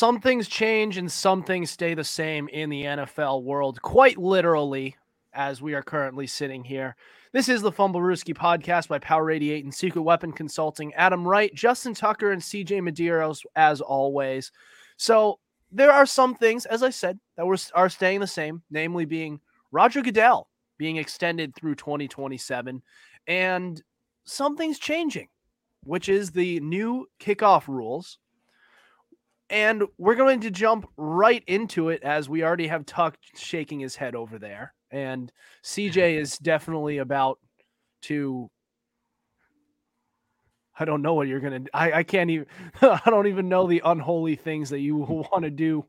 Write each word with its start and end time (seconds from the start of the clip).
Some 0.00 0.18
things 0.18 0.48
change 0.48 0.96
and 0.96 1.12
some 1.12 1.42
things 1.42 1.70
stay 1.70 1.92
the 1.92 2.04
same 2.04 2.48
in 2.48 2.70
the 2.70 2.84
NFL 2.84 3.42
world, 3.42 3.82
quite 3.82 4.16
literally, 4.16 4.96
as 5.34 5.60
we 5.60 5.74
are 5.74 5.82
currently 5.82 6.26
sitting 6.26 6.64
here. 6.64 6.96
This 7.32 7.50
is 7.50 7.60
the 7.60 7.70
Fumblerooski 7.70 8.34
podcast 8.34 8.88
by 8.88 8.98
Power 8.98 9.30
88 9.30 9.62
and 9.62 9.74
Secret 9.74 10.00
Weapon 10.00 10.32
Consulting. 10.32 10.94
Adam 10.94 11.28
Wright, 11.28 11.54
Justin 11.54 11.92
Tucker, 11.92 12.32
and 12.32 12.40
CJ 12.40 12.80
Medeiros, 12.80 13.44
as 13.56 13.82
always. 13.82 14.52
So 14.96 15.38
there 15.70 15.92
are 15.92 16.06
some 16.06 16.34
things, 16.34 16.64
as 16.64 16.82
I 16.82 16.88
said, 16.88 17.20
that 17.36 17.44
were, 17.44 17.58
are 17.74 17.90
staying 17.90 18.20
the 18.20 18.26
same, 18.26 18.62
namely 18.70 19.04
being 19.04 19.38
Roger 19.70 20.00
Goodell 20.00 20.48
being 20.78 20.96
extended 20.96 21.54
through 21.54 21.74
2027, 21.74 22.82
and 23.26 23.82
something's 24.24 24.78
changing, 24.78 25.28
which 25.84 26.08
is 26.08 26.30
the 26.30 26.58
new 26.60 27.06
kickoff 27.20 27.68
rules. 27.68 28.18
And 29.50 29.82
we're 29.98 30.14
going 30.14 30.40
to 30.40 30.50
jump 30.50 30.88
right 30.96 31.42
into 31.46 31.88
it 31.88 32.02
as 32.04 32.28
we 32.28 32.44
already 32.44 32.68
have 32.68 32.86
Tuck 32.86 33.18
shaking 33.34 33.80
his 33.80 33.96
head 33.96 34.14
over 34.14 34.38
there 34.38 34.74
and 34.90 35.32
CJ 35.64 36.14
is 36.20 36.38
definitely 36.38 36.98
about 36.98 37.38
to. 38.02 38.50
I 40.78 40.86
don't 40.86 41.02
know 41.02 41.12
what 41.12 41.28
you're 41.28 41.40
gonna. 41.40 41.64
I 41.74 41.92
I 41.92 42.02
can't 42.02 42.30
even. 42.30 42.46
I 42.82 43.02
don't 43.06 43.26
even 43.26 43.48
know 43.48 43.66
the 43.66 43.82
unholy 43.84 44.36
things 44.36 44.70
that 44.70 44.80
you 44.80 44.96
want 45.32 45.44
to 45.44 45.50
do, 45.50 45.84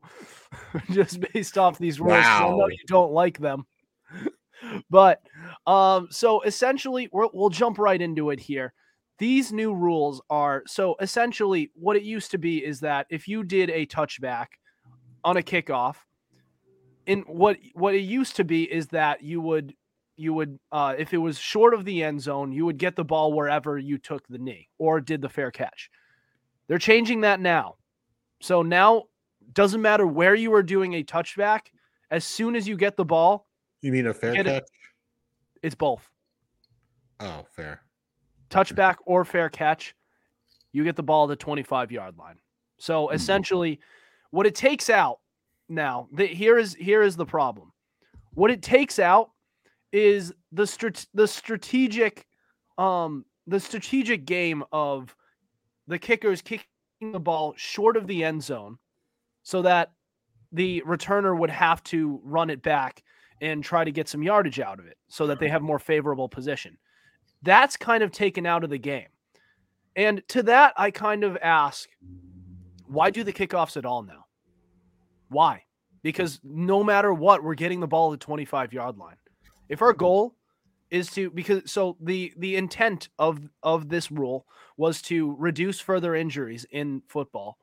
just 0.90 1.20
based 1.32 1.56
off 1.56 1.78
these 1.78 2.00
rules. 2.00 2.12
Wow. 2.12 2.54
I 2.54 2.58
know 2.58 2.68
you 2.68 2.84
don't 2.86 3.12
like 3.12 3.38
them, 3.38 3.64
but 4.90 5.22
um. 5.66 6.08
So 6.10 6.42
essentially, 6.42 7.08
we 7.12 7.28
will 7.32 7.50
jump 7.50 7.78
right 7.78 8.00
into 8.00 8.30
it 8.30 8.40
here. 8.40 8.74
These 9.22 9.52
new 9.52 9.72
rules 9.72 10.20
are 10.30 10.64
so 10.66 10.96
essentially 11.00 11.70
what 11.74 11.94
it 11.94 12.02
used 12.02 12.32
to 12.32 12.38
be 12.38 12.58
is 12.58 12.80
that 12.80 13.06
if 13.08 13.28
you 13.28 13.44
did 13.44 13.70
a 13.70 13.86
touchback 13.86 14.46
on 15.22 15.36
a 15.36 15.42
kickoff, 15.42 15.94
in 17.06 17.20
what 17.28 17.56
what 17.74 17.94
it 17.94 18.00
used 18.00 18.34
to 18.34 18.42
be 18.42 18.64
is 18.64 18.88
that 18.88 19.22
you 19.22 19.40
would 19.40 19.76
you 20.16 20.34
would 20.34 20.58
uh, 20.72 20.96
if 20.98 21.14
it 21.14 21.18
was 21.18 21.38
short 21.38 21.72
of 21.72 21.84
the 21.84 22.02
end 22.02 22.20
zone, 22.20 22.50
you 22.50 22.66
would 22.66 22.78
get 22.78 22.96
the 22.96 23.04
ball 23.04 23.32
wherever 23.32 23.78
you 23.78 23.96
took 23.96 24.26
the 24.26 24.38
knee 24.38 24.68
or 24.78 25.00
did 25.00 25.22
the 25.22 25.28
fair 25.28 25.52
catch. 25.52 25.88
They're 26.66 26.78
changing 26.78 27.20
that 27.20 27.38
now. 27.38 27.76
So 28.40 28.62
now 28.62 29.04
doesn't 29.52 29.80
matter 29.80 30.04
where 30.04 30.34
you 30.34 30.52
are 30.52 30.64
doing 30.64 30.94
a 30.94 31.04
touchback, 31.04 31.66
as 32.10 32.24
soon 32.24 32.56
as 32.56 32.66
you 32.66 32.76
get 32.76 32.96
the 32.96 33.04
ball, 33.04 33.46
you 33.82 33.92
mean 33.92 34.08
a 34.08 34.14
fair 34.14 34.34
catch? 34.34 34.46
It. 34.48 34.70
It's 35.62 35.76
both. 35.76 36.10
Oh, 37.20 37.46
fair. 37.54 37.82
Touchback 38.52 38.96
or 39.06 39.24
fair 39.24 39.48
catch, 39.48 39.94
you 40.72 40.84
get 40.84 40.96
the 40.96 41.02
ball 41.02 41.24
at 41.24 41.28
the 41.28 41.36
25 41.36 41.90
yard 41.90 42.18
line. 42.18 42.36
So 42.78 43.08
hmm. 43.08 43.14
essentially, 43.14 43.80
what 44.30 44.46
it 44.46 44.54
takes 44.54 44.90
out 44.90 45.18
now. 45.72 46.08
The, 46.12 46.26
here 46.26 46.58
is 46.58 46.74
here 46.74 47.02
is 47.02 47.16
the 47.16 47.26
problem. 47.26 47.72
What 48.34 48.50
it 48.50 48.62
takes 48.62 48.98
out 48.98 49.30
is 49.92 50.32
the 50.52 50.64
strat- 50.64 51.06
the 51.14 51.26
strategic 51.26 52.26
um 52.78 53.24
the 53.46 53.60
strategic 53.60 54.24
game 54.24 54.62
of 54.72 55.14
the 55.88 55.98
kickers 55.98 56.42
kicking 56.42 56.66
the 57.12 57.20
ball 57.20 57.54
short 57.56 57.96
of 57.96 58.06
the 58.06 58.22
end 58.24 58.42
zone 58.42 58.78
so 59.42 59.62
that 59.62 59.92
the 60.52 60.82
returner 60.86 61.36
would 61.36 61.50
have 61.50 61.82
to 61.82 62.20
run 62.22 62.50
it 62.50 62.62
back 62.62 63.02
and 63.40 63.64
try 63.64 63.82
to 63.82 63.90
get 63.90 64.08
some 64.08 64.22
yardage 64.22 64.60
out 64.60 64.78
of 64.78 64.86
it 64.86 64.96
so 65.08 65.26
that 65.26 65.40
they 65.40 65.48
have 65.48 65.62
more 65.62 65.80
favorable 65.80 66.28
position. 66.28 66.78
That's 67.42 67.76
kind 67.76 68.02
of 68.02 68.12
taken 68.12 68.46
out 68.46 68.64
of 68.64 68.70
the 68.70 68.78
game. 68.78 69.08
And 69.96 70.22
to 70.28 70.42
that, 70.44 70.72
I 70.76 70.90
kind 70.90 71.24
of 71.24 71.36
ask, 71.42 71.88
why 72.86 73.10
do 73.10 73.24
the 73.24 73.32
kickoffs 73.32 73.76
at 73.76 73.84
all 73.84 74.02
now? 74.02 74.26
Why? 75.28 75.64
Because 76.02 76.40
no 76.42 76.82
matter 76.82 77.12
what, 77.12 77.42
we're 77.42 77.54
getting 77.54 77.80
the 77.80 77.86
ball 77.86 78.12
at 78.12 78.20
the 78.20 78.24
25 78.24 78.72
yard 78.72 78.96
line. 78.96 79.16
If 79.68 79.82
our 79.82 79.92
goal 79.92 80.34
is 80.92 81.10
to 81.10 81.30
because 81.30 81.72
so 81.72 81.96
the 82.00 82.32
the 82.36 82.54
intent 82.54 83.08
of 83.18 83.40
of 83.62 83.88
this 83.88 84.10
rule 84.12 84.46
was 84.76 85.00
to 85.00 85.34
reduce 85.38 85.80
further 85.80 86.14
injuries 86.14 86.66
in 86.70 87.02
football. 87.08 87.56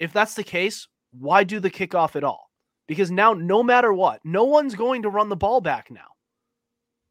If 0.00 0.12
that's 0.12 0.34
the 0.34 0.42
case, 0.42 0.88
why 1.12 1.44
do 1.44 1.60
the 1.60 1.70
kickoff 1.70 2.16
at 2.16 2.24
all? 2.24 2.50
Because 2.88 3.12
now 3.12 3.32
no 3.32 3.62
matter 3.62 3.92
what, 3.92 4.20
no 4.24 4.44
one's 4.44 4.74
going 4.74 5.02
to 5.02 5.08
run 5.08 5.28
the 5.28 5.36
ball 5.36 5.60
back 5.60 5.90
now. 5.90 6.08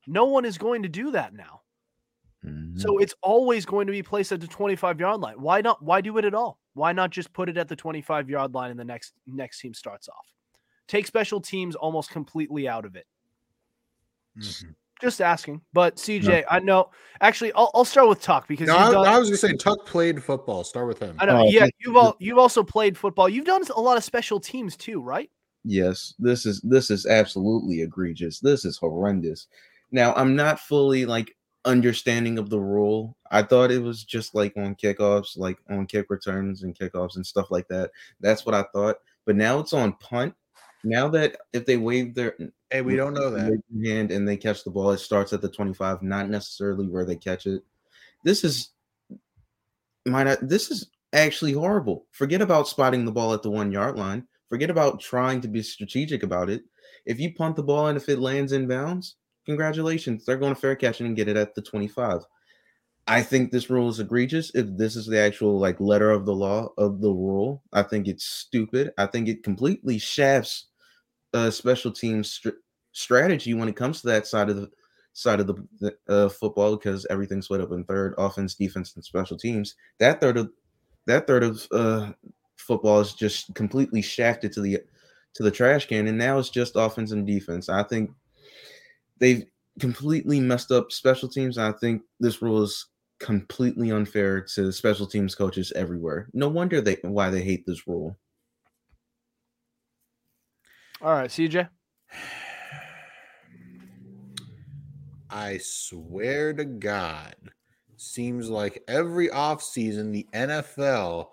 No 0.06 0.26
one 0.26 0.44
is 0.44 0.58
going 0.58 0.84
to 0.84 0.90
do 0.90 1.12
that 1.12 1.34
now. 1.34 1.62
Mm-hmm. 2.46 2.80
So 2.80 2.98
it's 2.98 3.16
always 3.22 3.66
going 3.66 3.88
to 3.88 3.92
be 3.92 4.04
placed 4.04 4.32
at 4.32 4.42
the 4.42 4.48
25 4.48 5.00
yard 5.00 5.22
line. 5.22 5.36
Why 5.40 5.62
not 5.62 5.82
why 5.82 6.02
do 6.02 6.18
it 6.18 6.26
at 6.26 6.34
all? 6.34 6.60
Why 6.74 6.92
not 6.92 7.12
just 7.12 7.32
put 7.34 7.50
it 7.50 7.58
at 7.58 7.68
the 7.68 7.76
25 7.76 8.30
yard 8.30 8.54
line 8.54 8.72
and 8.72 8.80
the 8.80 8.86
next 8.86 9.14
next 9.28 9.60
team 9.60 9.74
starts 9.74 10.10
off? 10.10 10.28
Take 10.88 11.08
special 11.08 11.40
teams 11.40 11.76
almost 11.76 12.10
completely 12.10 12.68
out 12.68 12.86
of 12.86 12.96
it. 12.96 13.06
Mm-hmm. 14.38 14.72
Just 15.02 15.22
asking, 15.22 15.60
but 15.74 15.98
CJ, 15.98 16.28
no. 16.28 16.44
I 16.50 16.60
know. 16.60 16.90
Actually, 17.20 17.52
I'll, 17.54 17.70
I'll 17.74 17.84
start 17.84 18.08
with 18.08 18.22
Tuck 18.22 18.48
because 18.48 18.68
no, 18.68 18.78
I, 18.78 18.92
done, 18.92 19.06
I, 19.06 19.20
was 19.20 19.28
gonna 19.28 19.38
say 19.38 19.54
Tuck 19.54 19.86
played 19.86 20.24
football. 20.24 20.64
Start 20.64 20.88
with 20.88 21.00
him. 21.00 21.18
I 21.20 21.26
know. 21.26 21.42
Oh, 21.42 21.50
yeah, 21.50 21.68
you've 21.80 21.98
all 21.98 22.16
you've 22.20 22.38
also 22.38 22.64
played 22.64 22.98
football. 22.98 23.28
You've 23.28 23.46
done 23.46 23.64
a 23.76 23.82
lot 23.82 23.98
of 23.98 24.04
special 24.04 24.40
teams 24.40 24.78
too, 24.78 25.02
right? 25.02 25.30
Yes. 25.66 26.14
This 26.20 26.46
is 26.46 26.62
this 26.62 26.90
is 26.90 27.06
absolutely 27.06 27.82
egregious. 27.82 28.40
This 28.40 28.66
is 28.66 28.78
horrendous. 28.78 29.48
Now, 29.92 30.14
I'm 30.16 30.36
not 30.36 30.60
fully 30.60 31.06
like 31.06 31.36
understanding 31.66 32.38
of 32.38 32.50
the 32.50 32.60
rule. 32.60 33.18
I 33.32 33.44
thought 33.44 33.72
it 33.72 33.82
was 33.82 34.04
just 34.04 34.36
like 34.36 34.56
on 34.58 34.76
kickoffs, 34.76 35.38
like 35.38 35.58
on 35.70 35.88
kick 35.88 36.10
returns 36.10 36.64
and 36.64 36.78
kickoffs 36.78 37.16
and 37.16 37.26
stuff 37.26 37.52
like 37.52 37.68
that. 37.70 37.92
That's 38.20 38.46
what 38.46 38.56
I 38.56 38.64
thought. 38.74 38.98
But 39.26 39.36
now 39.36 39.60
it's 39.60 39.74
on 39.74 39.94
punt. 39.94 40.36
Now 40.84 41.08
that 41.10 41.38
if 41.54 41.66
they 41.66 41.78
wave 41.78 42.14
their 42.14 42.36
hey, 42.70 42.82
we 42.82 42.96
don't 42.96 43.14
know 43.14 43.30
that 43.30 43.62
hand 43.86 44.12
and 44.12 44.28
they 44.28 44.36
catch 44.36 44.64
the 44.64 44.72
ball, 44.72 44.92
it 44.92 44.98
starts 44.98 45.32
at 45.32 45.42
the 45.42 45.50
25, 45.50 46.02
not 46.02 46.30
necessarily 46.30 46.88
where 46.88 47.06
they 47.06 47.16
catch 47.16 47.46
it. 47.46 47.64
This 48.24 48.44
is 48.44 48.72
might 50.06 50.28
I, 50.28 50.38
this 50.42 50.70
is 50.70 50.90
actually 51.14 51.54
horrible. 51.54 52.08
Forget 52.12 52.42
about 52.42 52.68
spotting 52.68 53.06
the 53.06 53.12
ball 53.12 53.34
at 53.34 53.44
the 53.44 53.52
one 53.52 53.72
yard 53.72 53.98
line. 53.98 54.28
Forget 54.50 54.70
about 54.70 55.00
trying 55.00 55.40
to 55.42 55.48
be 55.48 55.64
strategic 55.64 56.24
about 56.24 56.50
it. 56.50 56.64
If 57.06 57.20
you 57.20 57.34
punt 57.34 57.56
the 57.56 57.64
ball 57.64 57.88
and 57.88 57.98
if 57.98 58.10
it 58.10 58.20
lands 58.20 58.52
in 58.52 58.68
bounds, 58.68 59.16
congratulations. 59.46 60.26
They're 60.26 60.38
going 60.38 60.54
to 60.54 60.60
fair 60.60 60.76
catch 60.76 61.02
and 61.02 61.16
get 61.16 61.28
it 61.28 61.38
at 61.38 61.56
the 61.56 61.62
25. 61.62 62.22
I 63.06 63.22
think 63.22 63.52
this 63.52 63.70
rule 63.70 63.90
is 63.90 64.00
egregious. 64.00 64.52
If 64.56 64.68
this 64.78 64.96
is 64.96 65.08
the 65.08 65.20
actual 65.20 65.60
like 65.60 65.80
letter 65.80 66.12
of 66.12 66.26
the 66.26 66.34
law 66.34 66.70
of 66.78 67.02
the 67.02 67.12
rule, 67.12 67.62
I 67.74 67.84
think 67.84 68.08
it's 68.08 68.26
stupid. 68.26 68.92
I 68.98 69.08
think 69.08 69.28
it 69.28 69.44
completely 69.44 69.98
shafts 69.98 70.68
uh, 71.34 71.52
special 71.52 71.92
teams 71.92 72.34
st- 72.34 72.56
strategy 72.94 73.54
when 73.54 73.68
it 73.68 73.76
comes 73.76 74.02
to 74.02 74.08
that 74.08 74.28
side 74.28 74.50
of 74.50 74.56
the 74.56 74.70
side 75.14 75.40
of 75.40 75.48
the, 75.48 75.56
the 75.80 75.96
uh, 76.08 76.30
football 76.30 76.76
because 76.76 77.06
everything's 77.10 77.46
split 77.46 77.62
up 77.62 77.72
in 77.72 77.84
third 77.84 78.16
offense, 78.18 78.56
defense, 78.56 78.96
and 78.96 79.04
special 79.04 79.38
teams. 79.38 79.76
That 80.00 80.22
third 80.22 80.38
of 80.38 80.52
that 81.06 81.28
third 81.28 81.44
of 81.44 81.68
uh, 81.72 82.12
football 82.56 83.00
is 83.02 83.14
just 83.14 83.54
completely 83.54 84.02
shafted 84.02 84.54
to 84.54 84.62
the 84.62 84.80
to 85.36 85.44
the 85.44 85.52
trash 85.52 85.88
can, 85.88 86.08
and 86.08 86.18
now 86.18 86.40
it's 86.40 86.50
just 86.50 86.76
offense 86.76 87.12
and 87.12 87.28
defense. 87.28 87.68
I 87.68 87.84
think 87.84 88.12
they've 89.20 89.46
completely 89.80 90.40
messed 90.40 90.72
up 90.72 90.92
special 90.92 91.30
teams. 91.30 91.58
I 91.58 91.72
think 91.74 92.02
this 92.20 92.42
rule 92.42 92.64
is 92.64 92.88
completely 93.20 93.92
unfair 93.92 94.42
to 94.42 94.72
special 94.72 95.08
teams 95.08 95.36
coaches 95.36 95.72
everywhere. 95.76 96.30
No 96.34 96.50
wonder 96.50 96.82
they 96.82 96.98
why 97.04 97.30
they 97.30 97.42
hate 97.42 97.66
this 97.66 97.88
rule. 97.88 98.18
All 101.02 101.14
right, 101.14 101.30
CJ. 101.30 101.68
I 105.30 105.58
swear 105.58 106.54
to 106.54 106.64
God, 106.64 107.36
seems 107.98 108.50
like 108.50 108.84
every 108.88 109.30
offseason 109.30 110.12
the 110.12 110.28
NFL 110.34 111.28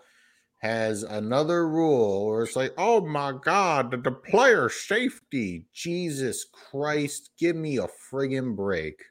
has 0.60 1.02
another 1.02 1.66
rule 1.66 2.26
where 2.26 2.42
it's 2.42 2.54
like, 2.54 2.74
oh 2.76 3.00
my 3.00 3.32
God, 3.32 3.90
the, 3.90 3.96
the 3.96 4.12
player 4.12 4.68
safety. 4.68 5.64
Jesus 5.72 6.44
Christ, 6.52 7.30
give 7.38 7.56
me 7.56 7.78
a 7.78 7.88
friggin' 8.12 8.54
break. 8.54 9.02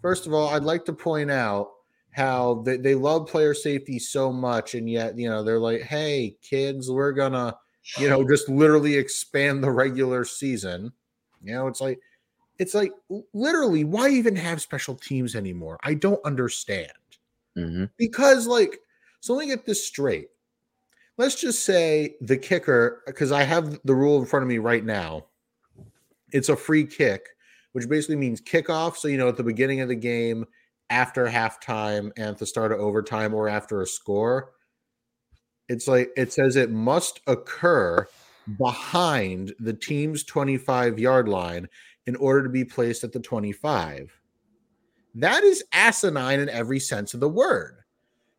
First 0.00 0.26
of 0.26 0.32
all, 0.32 0.48
I'd 0.48 0.62
like 0.62 0.86
to 0.86 0.94
point 0.94 1.30
out 1.30 1.72
how 2.12 2.62
they, 2.64 2.78
they 2.78 2.94
love 2.94 3.26
player 3.26 3.52
safety 3.52 3.98
so 3.98 4.32
much, 4.32 4.74
and 4.74 4.88
yet, 4.88 5.18
you 5.18 5.28
know, 5.28 5.42
they're 5.42 5.58
like, 5.58 5.82
hey, 5.82 6.36
kids, 6.40 6.90
we're 6.90 7.12
gonna, 7.12 7.54
you 7.98 8.08
know, 8.08 8.26
just 8.26 8.48
literally 8.48 8.96
expand 8.96 9.62
the 9.62 9.70
regular 9.70 10.24
season. 10.24 10.90
You 11.42 11.52
know, 11.52 11.66
it's 11.66 11.82
like, 11.82 12.00
it's 12.58 12.74
like 12.74 12.92
literally, 13.34 13.84
why 13.84 14.08
even 14.08 14.34
have 14.36 14.62
special 14.62 14.94
teams 14.94 15.36
anymore? 15.36 15.78
I 15.82 15.92
don't 15.92 16.24
understand. 16.24 16.92
Mm-hmm. 17.58 17.84
Because, 17.98 18.46
like, 18.46 18.78
so 19.20 19.34
let 19.34 19.40
me 19.40 19.54
get 19.54 19.66
this 19.66 19.86
straight 19.86 20.28
let's 21.18 21.40
just 21.40 21.64
say 21.64 22.16
the 22.20 22.36
kicker, 22.36 23.02
because 23.06 23.32
I 23.32 23.42
have 23.42 23.78
the 23.84 23.94
rule 23.94 24.18
in 24.18 24.26
front 24.26 24.42
of 24.42 24.48
me 24.48 24.58
right 24.58 24.84
now. 24.84 25.26
It's 26.32 26.48
a 26.48 26.56
free 26.56 26.84
kick, 26.84 27.28
which 27.72 27.88
basically 27.88 28.16
means 28.16 28.40
kickoff. 28.40 28.96
So, 28.96 29.08
you 29.08 29.16
know, 29.16 29.28
at 29.28 29.36
the 29.36 29.44
beginning 29.44 29.80
of 29.80 29.88
the 29.88 29.94
game, 29.94 30.44
after 30.90 31.26
halftime, 31.26 32.12
and 32.16 32.26
at 32.26 32.38
the 32.38 32.46
start 32.46 32.72
of 32.72 32.78
overtime, 32.78 33.34
or 33.34 33.48
after 33.48 33.80
a 33.80 33.86
score. 33.86 34.52
It's 35.68 35.88
like 35.88 36.10
it 36.16 36.32
says 36.32 36.54
it 36.54 36.70
must 36.70 37.20
occur 37.26 38.06
behind 38.58 39.52
the 39.58 39.72
team's 39.72 40.22
25 40.22 40.98
yard 41.00 41.28
line 41.28 41.68
in 42.06 42.14
order 42.16 42.44
to 42.44 42.48
be 42.48 42.64
placed 42.64 43.02
at 43.02 43.12
the 43.12 43.18
25. 43.18 44.12
That 45.16 45.42
is 45.42 45.64
asinine 45.72 46.38
in 46.38 46.48
every 46.48 46.78
sense 46.78 47.14
of 47.14 47.20
the 47.20 47.28
word. 47.28 47.78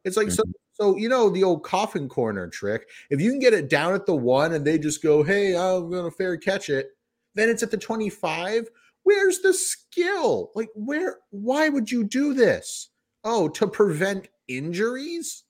It's 0.06 0.16
like 0.16 0.32
so 0.32 0.44
Mhm. 0.44 0.54
So 0.78 0.96
you 0.96 1.10
know 1.10 1.30
the 1.30 1.44
old 1.44 1.64
coffin 1.64 2.08
corner 2.08 2.48
trick. 2.48 2.88
If 3.10 3.20
you 3.20 3.32
can 3.32 3.40
get 3.40 3.54
it 3.54 3.68
down 3.68 3.96
at 3.96 4.06
the 4.06 4.16
one 4.16 4.54
and 4.54 4.64
they 4.64 4.78
just 4.78 5.02
go, 5.02 5.24
"Hey, 5.24 5.58
I'm 5.58 5.90
going 5.90 6.06
to 6.06 6.16
fair 6.16 6.38
catch 6.38 6.70
it," 6.70 6.92
then 7.34 7.50
it's 7.50 7.64
at 7.64 7.72
the 7.72 7.78
25. 7.78 8.70
Where's 9.04 9.40
the 9.40 9.54
skill? 9.54 10.52
Like 10.54 10.70
where 10.76 11.18
why 11.32 11.70
would 11.70 11.92
you 11.92 12.04
do 12.04 12.34
this? 12.34 12.90
Oh, 13.24 13.50
to 13.50 13.68
prevent 13.68 14.28
injuries? 14.48 15.44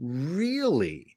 Really? 0.00 1.16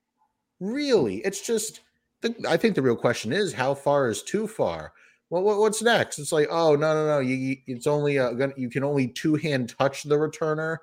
Really? 0.62 1.18
It's 1.18 1.46
just 1.46 1.82
the, 2.22 2.34
I 2.48 2.56
think 2.56 2.76
the 2.76 2.82
real 2.82 2.96
question 2.96 3.34
is 3.34 3.52
how 3.52 3.74
far 3.74 4.10
is 4.10 4.24
too 4.24 4.48
far? 4.48 4.94
Well, 5.30 5.44
what, 5.44 5.60
what's 5.60 5.82
next? 5.82 6.20
It's 6.20 6.32
like, 6.32 6.48
oh 6.50 6.76
no, 6.76 6.94
no, 6.94 7.06
no. 7.06 7.20
You, 7.20 7.58
it's 7.68 7.88
only 7.88 8.18
uh, 8.18 8.50
you 8.56 8.70
can 8.70 8.86
only 8.86 9.10
two 9.10 9.36
hand 9.36 9.76
touch 9.78 10.04
the 10.04 10.16
returner 10.16 10.78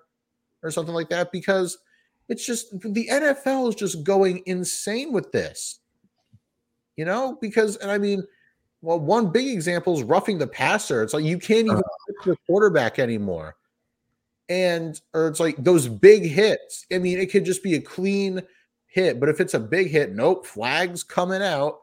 or 0.63 0.71
something 0.71 0.95
like 0.95 1.09
that 1.09 1.33
because 1.33 1.79
it's 2.29 2.45
just 2.45 2.79
the 2.81 3.09
NFL 3.11 3.71
is 3.71 3.75
just 3.75 4.05
going 4.05 4.43
insane 4.47 5.13
with 5.13 5.33
this. 5.33 5.81
You 6.97 7.05
know, 7.05 7.39
because 7.41 7.77
and 7.77 7.91
I 7.91 7.99
mean, 7.99 8.25
well, 8.83 9.01
one 9.01 9.31
big 9.31 9.49
example 9.49 9.97
is 9.97 10.03
roughing 10.03 10.39
the 10.39 10.47
passer. 10.47 11.03
It's 11.03 11.15
like 11.15 11.25
you 11.25 11.39
can't 11.39 11.67
even 11.67 11.79
uh-huh. 11.79 11.83
hit 12.07 12.17
the 12.25 12.37
quarterback 12.47 12.99
anymore. 12.99 13.57
And 14.49 15.01
or 15.15 15.29
it's 15.29 15.41
like 15.41 15.57
those 15.59 15.89
big 15.89 16.25
hits. 16.25 16.87
I 16.93 16.99
mean, 16.99 17.19
it 17.19 17.31
could 17.31 17.45
just 17.45 17.63
be 17.63 17.75
a 17.75 17.81
clean 17.81 18.43
hit, 18.87 19.21
but 19.21 19.29
if 19.29 19.41
it's 19.41 19.55
a 19.55 19.61
big 19.61 19.91
hit, 19.91 20.15
nope, 20.15 20.47
flags 20.47 21.03
coming 21.05 21.43
out. 21.43 21.81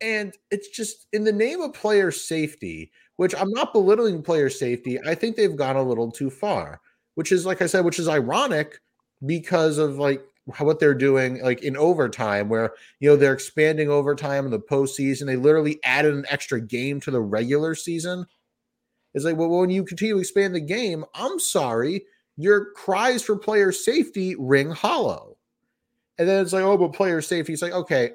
And 0.00 0.34
it's 0.50 0.68
just 0.68 1.06
in 1.12 1.22
the 1.22 1.32
name 1.32 1.60
of 1.60 1.74
player 1.74 2.10
safety, 2.10 2.90
which 3.16 3.34
I'm 3.36 3.50
not 3.50 3.72
belittling 3.72 4.22
player 4.22 4.50
safety. 4.50 4.98
I 5.06 5.14
think 5.14 5.36
they've 5.36 5.54
gone 5.54 5.76
a 5.76 5.82
little 5.82 6.10
too 6.10 6.30
far, 6.30 6.80
which 7.14 7.30
is 7.30 7.46
like 7.46 7.62
I 7.62 7.66
said, 7.66 7.84
which 7.84 8.00
is 8.00 8.08
ironic 8.08 8.80
because 9.24 9.78
of 9.78 9.98
like 9.98 10.24
what 10.58 10.80
they're 10.80 10.94
doing 10.94 11.40
like 11.42 11.62
in 11.62 11.76
overtime, 11.76 12.48
where 12.48 12.72
you 13.00 13.08
know 13.08 13.16
they're 13.16 13.32
expanding 13.32 13.88
overtime 13.88 14.44
in 14.44 14.50
the 14.50 14.58
postseason. 14.58 15.26
They 15.26 15.36
literally 15.36 15.78
added 15.84 16.14
an 16.14 16.26
extra 16.28 16.60
game 16.60 17.00
to 17.02 17.10
the 17.10 17.20
regular 17.20 17.74
season. 17.74 18.26
It's 19.14 19.24
like, 19.24 19.36
well, 19.36 19.50
when 19.50 19.70
you 19.70 19.84
continue 19.84 20.14
to 20.14 20.20
expand 20.20 20.54
the 20.54 20.60
game, 20.60 21.04
I'm 21.14 21.38
sorry, 21.38 22.04
your 22.36 22.72
cries 22.72 23.22
for 23.22 23.36
player 23.36 23.70
safety 23.70 24.34
ring 24.38 24.70
hollow. 24.70 25.36
And 26.18 26.28
then 26.28 26.42
it's 26.42 26.52
like, 26.52 26.64
oh, 26.64 26.78
but 26.78 26.92
player 26.92 27.20
safety. 27.20 27.52
It's 27.52 27.62
like, 27.62 27.72
okay, 27.72 28.12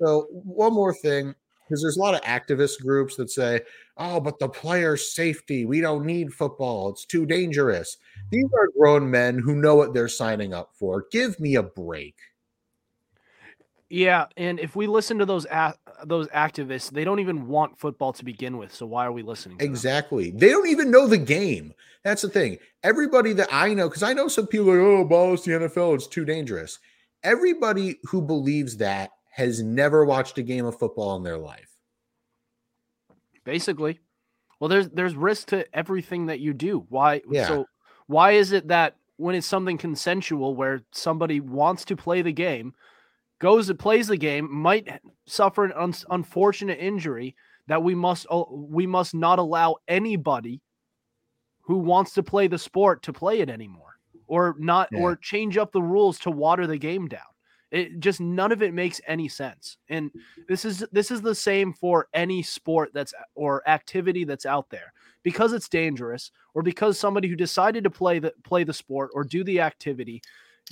so 0.00 0.26
one 0.30 0.72
more 0.72 0.92
thing, 0.92 1.34
because 1.66 1.82
there's 1.82 1.96
a 1.96 2.00
lot 2.00 2.14
of 2.14 2.20
activist 2.22 2.80
groups 2.82 3.16
that 3.16 3.30
say, 3.30 3.60
oh, 3.96 4.20
but 4.20 4.38
the 4.38 4.48
player 4.48 4.96
safety, 4.96 5.64
we 5.64 5.80
don't 5.80 6.04
need 6.04 6.32
football. 6.32 6.90
It's 6.90 7.04
too 7.04 7.26
dangerous. 7.26 7.96
These 8.30 8.48
are 8.58 8.68
grown 8.78 9.10
men 9.10 9.38
who 9.38 9.54
know 9.56 9.74
what 9.74 9.94
they're 9.94 10.08
signing 10.08 10.52
up 10.52 10.70
for. 10.74 11.06
Give 11.10 11.38
me 11.40 11.54
a 11.54 11.62
break. 11.62 12.16
Yeah, 13.90 14.26
and 14.36 14.58
if 14.58 14.74
we 14.74 14.86
listen 14.86 15.18
to 15.18 15.26
those 15.26 15.44
a- 15.46 15.74
those 16.04 16.26
activists, 16.28 16.90
they 16.90 17.04
don't 17.04 17.20
even 17.20 17.46
want 17.46 17.78
football 17.78 18.12
to 18.14 18.24
begin 18.24 18.56
with. 18.58 18.74
So 18.74 18.86
why 18.86 19.06
are 19.06 19.12
we 19.12 19.22
listening? 19.22 19.58
To 19.58 19.64
them? 19.64 19.70
Exactly. 19.70 20.30
They 20.32 20.48
don't 20.48 20.68
even 20.68 20.90
know 20.90 21.06
the 21.06 21.18
game. 21.18 21.72
That's 22.02 22.22
the 22.22 22.28
thing. 22.28 22.58
Everybody 22.82 23.32
that 23.34 23.48
I 23.52 23.72
know, 23.72 23.88
because 23.88 24.02
I 24.02 24.12
know 24.12 24.28
some 24.28 24.46
people 24.46 24.70
are 24.70 24.82
like, 24.82 25.00
oh, 25.00 25.04
ball 25.04 25.34
is 25.34 25.44
the 25.44 25.52
NFL, 25.52 25.94
it's 25.94 26.08
too 26.08 26.24
dangerous. 26.24 26.78
Everybody 27.22 27.96
who 28.04 28.20
believes 28.20 28.76
that 28.78 29.10
has 29.34 29.60
never 29.62 30.04
watched 30.04 30.38
a 30.38 30.42
game 30.42 30.64
of 30.64 30.78
football 30.78 31.16
in 31.16 31.24
their 31.24 31.36
life. 31.36 31.68
Basically, 33.44 33.98
well, 34.60 34.68
there's 34.68 34.88
there's 34.90 35.14
risk 35.16 35.48
to 35.48 35.66
everything 35.76 36.26
that 36.26 36.40
you 36.40 36.54
do. 36.54 36.86
Why? 36.88 37.20
Yeah. 37.28 37.46
So 37.48 37.66
why 38.06 38.32
is 38.32 38.52
it 38.52 38.68
that 38.68 38.96
when 39.16 39.34
it's 39.34 39.46
something 39.46 39.76
consensual, 39.76 40.54
where 40.54 40.82
somebody 40.92 41.40
wants 41.40 41.84
to 41.86 41.96
play 41.96 42.22
the 42.22 42.32
game, 42.32 42.74
goes 43.40 43.68
and 43.68 43.78
plays 43.78 44.06
the 44.06 44.16
game, 44.16 44.48
might 44.50 45.00
suffer 45.26 45.64
an 45.64 45.72
un- 45.76 45.94
unfortunate 46.10 46.78
injury, 46.78 47.34
that 47.66 47.82
we 47.82 47.94
must 47.94 48.26
we 48.50 48.86
must 48.86 49.14
not 49.14 49.38
allow 49.38 49.76
anybody 49.88 50.60
who 51.62 51.78
wants 51.78 52.14
to 52.14 52.22
play 52.22 52.46
the 52.46 52.58
sport 52.58 53.02
to 53.02 53.12
play 53.12 53.40
it 53.40 53.50
anymore, 53.50 53.98
or 54.26 54.54
not, 54.58 54.88
Yeah. 54.92 55.00
or 55.00 55.16
change 55.16 55.58
up 55.58 55.72
the 55.72 55.82
rules 55.82 56.18
to 56.20 56.30
water 56.30 56.66
the 56.66 56.78
game 56.78 57.08
down. 57.08 57.22
It 57.70 57.98
just 57.98 58.20
none 58.20 58.52
of 58.52 58.62
it 58.62 58.74
makes 58.74 59.00
any 59.06 59.28
sense. 59.28 59.78
And 59.88 60.10
this 60.48 60.64
is 60.64 60.84
this 60.92 61.10
is 61.10 61.22
the 61.22 61.34
same 61.34 61.72
for 61.72 62.08
any 62.14 62.42
sport 62.42 62.90
that's 62.94 63.14
or 63.34 63.68
activity 63.68 64.24
that's 64.24 64.46
out 64.46 64.70
there. 64.70 64.92
Because 65.22 65.52
it's 65.52 65.68
dangerous 65.68 66.30
or 66.54 66.62
because 66.62 66.98
somebody 66.98 67.28
who 67.28 67.36
decided 67.36 67.84
to 67.84 67.90
play 67.90 68.18
the 68.18 68.32
play 68.44 68.64
the 68.64 68.74
sport 68.74 69.10
or 69.14 69.24
do 69.24 69.42
the 69.42 69.60
activity 69.60 70.22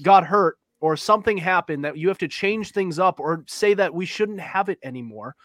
got 0.02 0.26
hurt 0.26 0.58
or 0.80 0.96
something 0.96 1.38
happened 1.38 1.84
that 1.84 1.96
you 1.96 2.08
have 2.08 2.18
to 2.18 2.28
change 2.28 2.72
things 2.72 2.98
up 2.98 3.20
or 3.20 3.44
say 3.46 3.72
that 3.72 3.94
we 3.94 4.04
shouldn't 4.04 4.40
have 4.40 4.68
it 4.68 4.78
anymore 4.82 5.36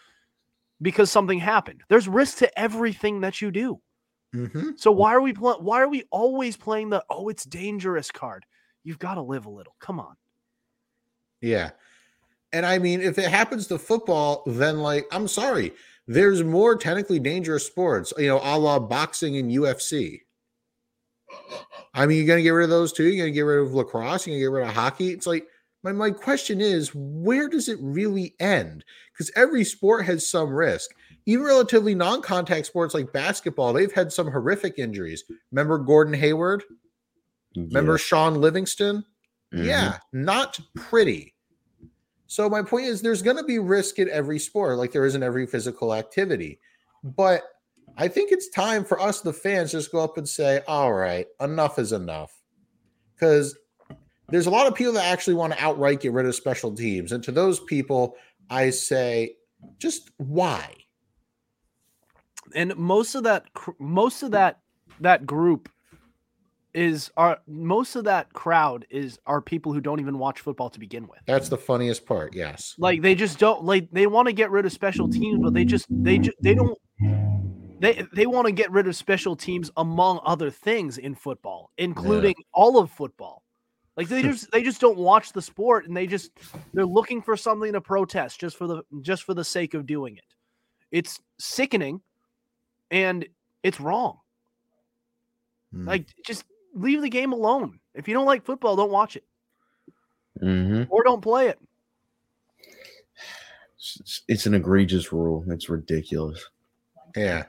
because 0.82 1.10
something 1.10 1.38
happened. 1.38 1.82
There's 1.88 2.08
risk 2.08 2.38
to 2.38 2.58
everything 2.58 3.20
that 3.20 3.40
you 3.40 3.50
do. 3.50 3.80
Mm-hmm. 4.34 4.70
So 4.76 4.92
why 4.92 5.14
are 5.14 5.20
we 5.20 5.32
pl- 5.32 5.60
why 5.60 5.80
are 5.80 5.88
we 5.88 6.04
always 6.10 6.56
playing 6.56 6.90
the 6.90 7.02
oh 7.08 7.28
it's 7.28 7.44
dangerous 7.44 8.10
card? 8.10 8.44
You've 8.84 8.98
got 8.98 9.14
to 9.14 9.22
live 9.22 9.46
a 9.46 9.50
little. 9.50 9.74
Come 9.80 9.98
on. 10.00 10.16
Yeah. 11.40 11.70
And 12.52 12.64
I 12.64 12.78
mean, 12.78 13.00
if 13.00 13.18
it 13.18 13.30
happens 13.30 13.66
to 13.68 13.78
football, 13.78 14.42
then 14.46 14.78
like, 14.78 15.06
I'm 15.12 15.28
sorry, 15.28 15.72
there's 16.06 16.42
more 16.42 16.76
technically 16.76 17.18
dangerous 17.18 17.66
sports, 17.66 18.12
you 18.16 18.28
know, 18.28 18.40
a 18.42 18.58
la 18.58 18.78
boxing 18.78 19.36
and 19.36 19.50
UFC. 19.50 20.20
I 21.94 22.06
mean, 22.06 22.16
you're 22.18 22.26
going 22.26 22.38
to 22.38 22.42
get 22.42 22.50
rid 22.50 22.64
of 22.64 22.70
those 22.70 22.92
too. 22.92 23.04
You're 23.04 23.24
going 23.24 23.32
to 23.32 23.34
get 23.34 23.42
rid 23.42 23.60
of 23.60 23.74
lacrosse. 23.74 24.26
You're 24.26 24.32
going 24.32 24.40
to 24.40 24.44
get 24.46 24.60
rid 24.60 24.68
of 24.68 24.74
hockey. 24.74 25.10
It's 25.10 25.26
like, 25.26 25.46
my, 25.82 25.92
my 25.92 26.10
question 26.10 26.60
is, 26.60 26.90
where 26.94 27.48
does 27.48 27.68
it 27.68 27.78
really 27.80 28.34
end? 28.40 28.84
Because 29.12 29.30
every 29.36 29.64
sport 29.64 30.06
has 30.06 30.28
some 30.28 30.50
risk. 30.50 30.90
Even 31.26 31.44
relatively 31.44 31.94
non 31.94 32.22
contact 32.22 32.66
sports 32.66 32.94
like 32.94 33.12
basketball, 33.12 33.72
they've 33.72 33.92
had 33.92 34.10
some 34.12 34.30
horrific 34.30 34.78
injuries. 34.78 35.24
Remember 35.52 35.78
Gordon 35.78 36.14
Hayward? 36.14 36.64
Remember 37.54 37.98
Shaun 37.98 38.40
Livingston? 38.40 39.04
Mhm. 39.52 39.64
Yeah, 39.64 39.98
not 40.12 40.58
pretty. 40.74 41.34
So 42.26 42.48
my 42.50 42.62
point 42.62 42.86
is 42.86 43.00
there's 43.00 43.22
going 43.22 43.38
to 43.38 43.44
be 43.44 43.58
risk 43.58 43.98
in 43.98 44.10
every 44.10 44.38
sport 44.38 44.76
like 44.76 44.92
there 44.92 45.06
is 45.06 45.14
in 45.14 45.22
every 45.22 45.46
physical 45.46 45.94
activity. 45.94 46.60
But 47.02 47.44
I 47.96 48.08
think 48.08 48.32
it's 48.32 48.50
time 48.50 48.84
for 48.84 49.00
us 49.00 49.22
the 49.22 49.32
fans 49.32 49.72
just 49.72 49.90
go 49.90 50.00
up 50.00 50.18
and 50.18 50.28
say, 50.28 50.62
"All 50.68 50.92
right, 50.92 51.26
enough 51.40 51.78
is 51.78 51.92
enough." 51.92 52.42
Cuz 53.18 53.56
there's 54.28 54.46
a 54.46 54.50
lot 54.50 54.66
of 54.66 54.74
people 54.74 54.92
that 54.92 55.06
actually 55.06 55.34
want 55.34 55.54
to 55.54 55.64
outright 55.64 56.00
get 56.00 56.12
rid 56.12 56.26
of 56.26 56.34
special 56.34 56.74
teams. 56.74 57.12
And 57.12 57.24
to 57.24 57.32
those 57.32 57.60
people, 57.60 58.14
I 58.50 58.68
say, 58.70 59.36
just 59.78 60.10
why? 60.18 60.74
and 62.54 62.74
most 62.76 63.14
of 63.14 63.22
that 63.24 63.44
most 63.78 64.22
of 64.22 64.30
that 64.30 64.60
that 65.00 65.26
group 65.26 65.68
is 66.74 67.10
are 67.16 67.38
most 67.46 67.96
of 67.96 68.04
that 68.04 68.32
crowd 68.32 68.86
is 68.90 69.18
are 69.26 69.40
people 69.40 69.72
who 69.72 69.80
don't 69.80 70.00
even 70.00 70.18
watch 70.18 70.40
football 70.40 70.68
to 70.70 70.78
begin 70.78 71.06
with 71.08 71.18
That's 71.26 71.48
the 71.48 71.56
funniest 71.56 72.04
part. 72.06 72.34
Yes. 72.34 72.74
like 72.78 73.00
they 73.02 73.14
just 73.14 73.38
don't 73.38 73.64
like 73.64 73.88
they 73.90 74.06
want 74.06 74.26
to 74.26 74.32
get 74.32 74.50
rid 74.50 74.66
of 74.66 74.72
special 74.72 75.08
teams 75.08 75.40
but 75.42 75.54
they 75.54 75.64
just 75.64 75.86
they 75.90 76.18
just 76.18 76.36
they 76.42 76.54
don't 76.54 76.76
they 77.80 78.04
they 78.12 78.26
want 78.26 78.46
to 78.46 78.52
get 78.52 78.70
rid 78.70 78.86
of 78.86 78.94
special 78.96 79.34
teams 79.34 79.70
among 79.76 80.20
other 80.24 80.50
things 80.50 80.98
in 80.98 81.14
football 81.14 81.70
including 81.78 82.34
all 82.52 82.78
of 82.78 82.90
football 82.90 83.42
like 83.96 84.08
they 84.08 84.20
just 84.30 84.50
they 84.52 84.62
just 84.62 84.80
don't 84.80 84.98
watch 84.98 85.32
the 85.32 85.42
sport 85.42 85.86
and 85.86 85.96
they 85.96 86.06
just 86.06 86.32
they're 86.74 86.84
looking 86.86 87.22
for 87.22 87.36
something 87.36 87.72
to 87.72 87.80
protest 87.80 88.38
just 88.40 88.56
for 88.56 88.66
the 88.66 88.82
just 89.00 89.22
for 89.22 89.32
the 89.32 89.44
sake 89.44 89.72
of 89.74 89.86
doing 89.86 90.16
it 90.16 90.24
it's 90.90 91.18
sickening 91.38 92.00
and 92.90 93.26
it's 93.62 93.80
wrong 93.80 94.18
Hmm. 95.70 95.86
like 95.86 96.06
just 96.24 96.44
leave 96.80 97.02
the 97.02 97.08
game 97.10 97.32
alone 97.32 97.78
if 97.94 98.08
you 98.08 98.14
don't 98.14 98.26
like 98.26 98.44
football 98.44 98.76
don't 98.76 98.90
watch 98.90 99.16
it 99.16 99.24
Mhm. 100.42 100.86
or 100.90 101.02
don't 101.04 101.20
play 101.20 101.48
it 101.48 101.58
It's, 103.76 104.22
it's 104.28 104.46
an 104.46 104.54
egregious 104.54 105.12
rule. 105.12 105.44
It's 105.48 105.68
ridiculous. 105.68 106.44
yeah. 107.16 107.44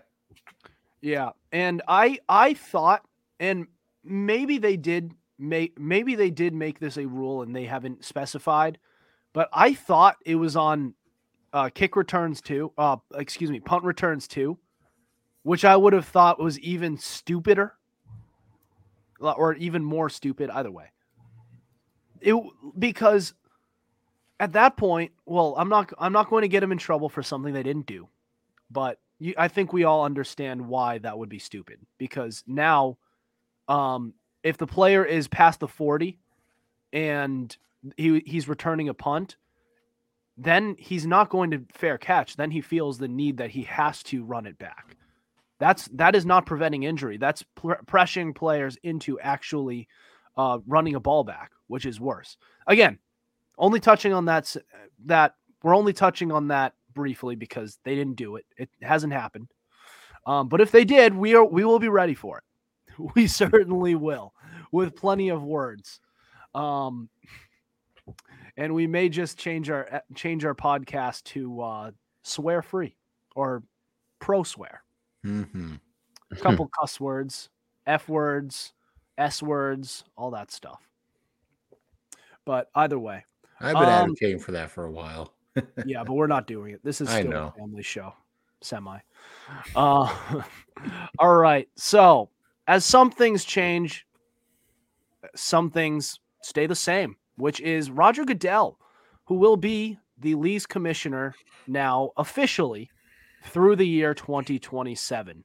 Yeah, 1.02 1.30
and 1.52 1.82
I 1.88 2.20
I 2.28 2.54
thought, 2.56 3.04
and 3.40 3.68
maybe 4.04 4.58
they 4.58 4.76
did 4.76 5.14
make 5.38 5.80
maybe 5.80 6.16
they 6.16 6.30
did 6.30 6.54
make 6.54 6.78
this 6.80 6.98
a 6.98 7.06
rule 7.08 7.42
and 7.42 7.56
they 7.56 7.64
haven't 7.66 8.04
specified, 8.04 8.78
but 9.34 9.48
I 9.54 9.74
thought 9.74 10.18
it 10.26 10.36
was 10.36 10.56
on 10.58 10.94
uh, 11.54 11.70
kick 11.74 11.96
returns 11.96 12.42
too. 12.42 12.74
Uh, 12.78 12.98
excuse 13.16 13.50
me, 13.50 13.60
punt 13.62 13.86
returns 13.86 14.28
too, 14.28 14.58
which 15.44 15.64
I 15.64 15.76
would 15.78 15.94
have 15.94 16.06
thought 16.06 16.38
was 16.40 16.60
even 16.60 16.98
stupider, 16.98 17.76
or 19.20 19.54
even 19.56 19.84
more 19.84 20.10
stupid. 20.10 20.50
Either 20.50 20.72
way, 20.72 20.92
it 22.22 22.36
because 22.78 23.34
at 24.40 24.54
that 24.54 24.78
point, 24.78 25.12
well, 25.26 25.56
I'm 25.58 25.70
not 25.70 25.92
I'm 25.98 26.14
not 26.14 26.30
going 26.30 26.44
to 26.44 26.48
get 26.48 26.64
him 26.64 26.72
in 26.72 26.78
trouble 26.78 27.10
for 27.10 27.24
something 27.24 27.54
they 27.54 27.64
didn't 27.64 27.86
do. 27.86 28.08
But 28.72 29.00
you, 29.20 29.34
I 29.38 29.48
think 29.48 29.74
we 29.74 29.84
all 29.84 30.06
understand 30.06 30.68
why 30.68 31.00
that 31.00 31.18
would 31.18 31.30
be 31.30 31.40
stupid 31.40 31.80
because 31.98 32.44
now 32.48 32.98
um 33.68 34.14
if 34.44 34.58
the 34.58 34.68
player 34.68 35.04
is 35.04 35.28
past 35.28 35.60
the 35.60 35.68
40 35.68 36.18
and 36.94 37.56
he 37.98 38.22
he's 38.26 38.48
returning 38.48 38.90
a 38.90 38.94
punt, 38.94 39.36
then 40.38 40.76
he's 40.80 41.06
not 41.06 41.30
going 41.30 41.52
to 41.52 41.66
fair 41.74 41.98
catch. 41.98 42.38
Then 42.38 42.52
he 42.52 42.62
feels 42.62 42.98
the 42.98 43.08
need 43.08 43.38
that 43.38 43.52
he 43.52 43.64
has 43.64 44.02
to 44.04 44.24
run 44.24 44.46
it 44.46 44.58
back. 44.58 44.96
That's 45.60 45.88
that 45.94 46.16
is 46.16 46.26
not 46.26 46.46
preventing 46.46 46.84
injury. 46.84 47.18
That's 47.18 47.44
pr- 47.56 47.74
players 48.34 48.78
into 48.84 49.20
actually 49.20 49.88
uh, 50.38 50.60
running 50.66 50.96
a 50.96 51.00
ball 51.00 51.24
back, 51.24 51.52
which 51.68 51.86
is 51.86 52.00
worse. 52.00 52.38
Again, 52.68 52.98
only 53.58 53.80
touching 53.80 54.14
on 54.14 54.26
that 54.26 54.56
that 55.06 55.36
we're 55.64 55.76
only 55.76 55.94
touching 55.94 56.32
on 56.32 56.48
that 56.48 56.74
briefly 56.94 57.36
because 57.36 57.78
they 57.84 57.96
didn't 57.96 58.16
do 58.16 58.38
it. 58.38 58.46
It 58.58 58.70
hasn't 58.82 59.14
happened. 59.14 59.50
Um, 60.26 60.48
but 60.48 60.62
if 60.62 60.72
they 60.72 60.86
did, 60.86 61.14
we 61.14 61.36
are 61.36 61.46
we 61.46 61.66
will 61.66 61.80
be 61.80 61.90
ready 61.90 62.16
for 62.16 62.38
it. 62.38 62.44
We 63.16 63.28
certainly 63.28 63.96
will, 63.96 64.34
with 64.74 64.94
plenty 64.94 65.30
of 65.30 65.42
words. 65.42 66.02
Um, 66.54 67.08
and 68.58 68.76
we 68.76 68.88
may 68.88 69.08
just 69.08 69.38
change 69.38 69.70
our 69.70 69.88
eh, 69.90 70.00
change 70.16 70.44
our 70.44 70.54
podcast 70.54 71.24
to 71.26 71.62
uh, 71.62 71.92
swear 72.24 72.62
free 72.62 72.98
or 73.36 73.64
pro 74.20 74.44
swear. 74.44 74.84
Mm-hmm. 75.26 75.76
A 76.32 76.36
couple 76.36 76.70
cuss 76.80 77.00
words, 77.00 77.50
f 77.86 78.08
words, 78.08 78.74
s 79.18 79.42
words, 79.44 80.04
all 80.18 80.32
that 80.32 80.52
stuff. 80.52 80.88
But 82.46 82.70
either 82.76 82.98
way, 82.98 83.26
I've 83.60 83.76
been 83.76 83.84
Um, 83.84 83.90
advocating 83.90 84.40
for 84.40 84.52
that 84.54 84.72
for 84.72 84.86
a 84.86 84.92
while. 84.92 85.34
yeah, 85.86 86.04
but 86.04 86.14
we're 86.14 86.28
not 86.28 86.48
doing 86.48 86.74
it. 86.74 86.84
This 86.84 87.02
is 87.02 87.10
still 87.10 87.34
a 87.34 87.54
family 87.58 87.84
show, 87.84 88.14
semi. 88.62 89.00
Uh, 89.76 90.42
all 91.20 91.36
right. 91.36 91.68
So 91.76 92.30
as 92.68 92.86
some 92.86 93.12
things 93.12 93.44
change, 93.44 94.06
some 95.36 95.70
things 95.70 96.20
stay 96.42 96.66
the 96.66 96.76
same, 96.76 97.18
which 97.36 97.60
is 97.60 97.92
Roger 97.92 98.24
Goodell, 98.24 98.80
who 99.26 99.36
will 99.36 99.58
be 99.58 100.00
the 100.18 100.36
league's 100.36 100.66
commissioner 100.66 101.36
now 101.68 102.12
officially 102.18 102.90
through 103.44 103.76
the 103.76 103.88
year 103.88 104.14
2027. 104.14 105.44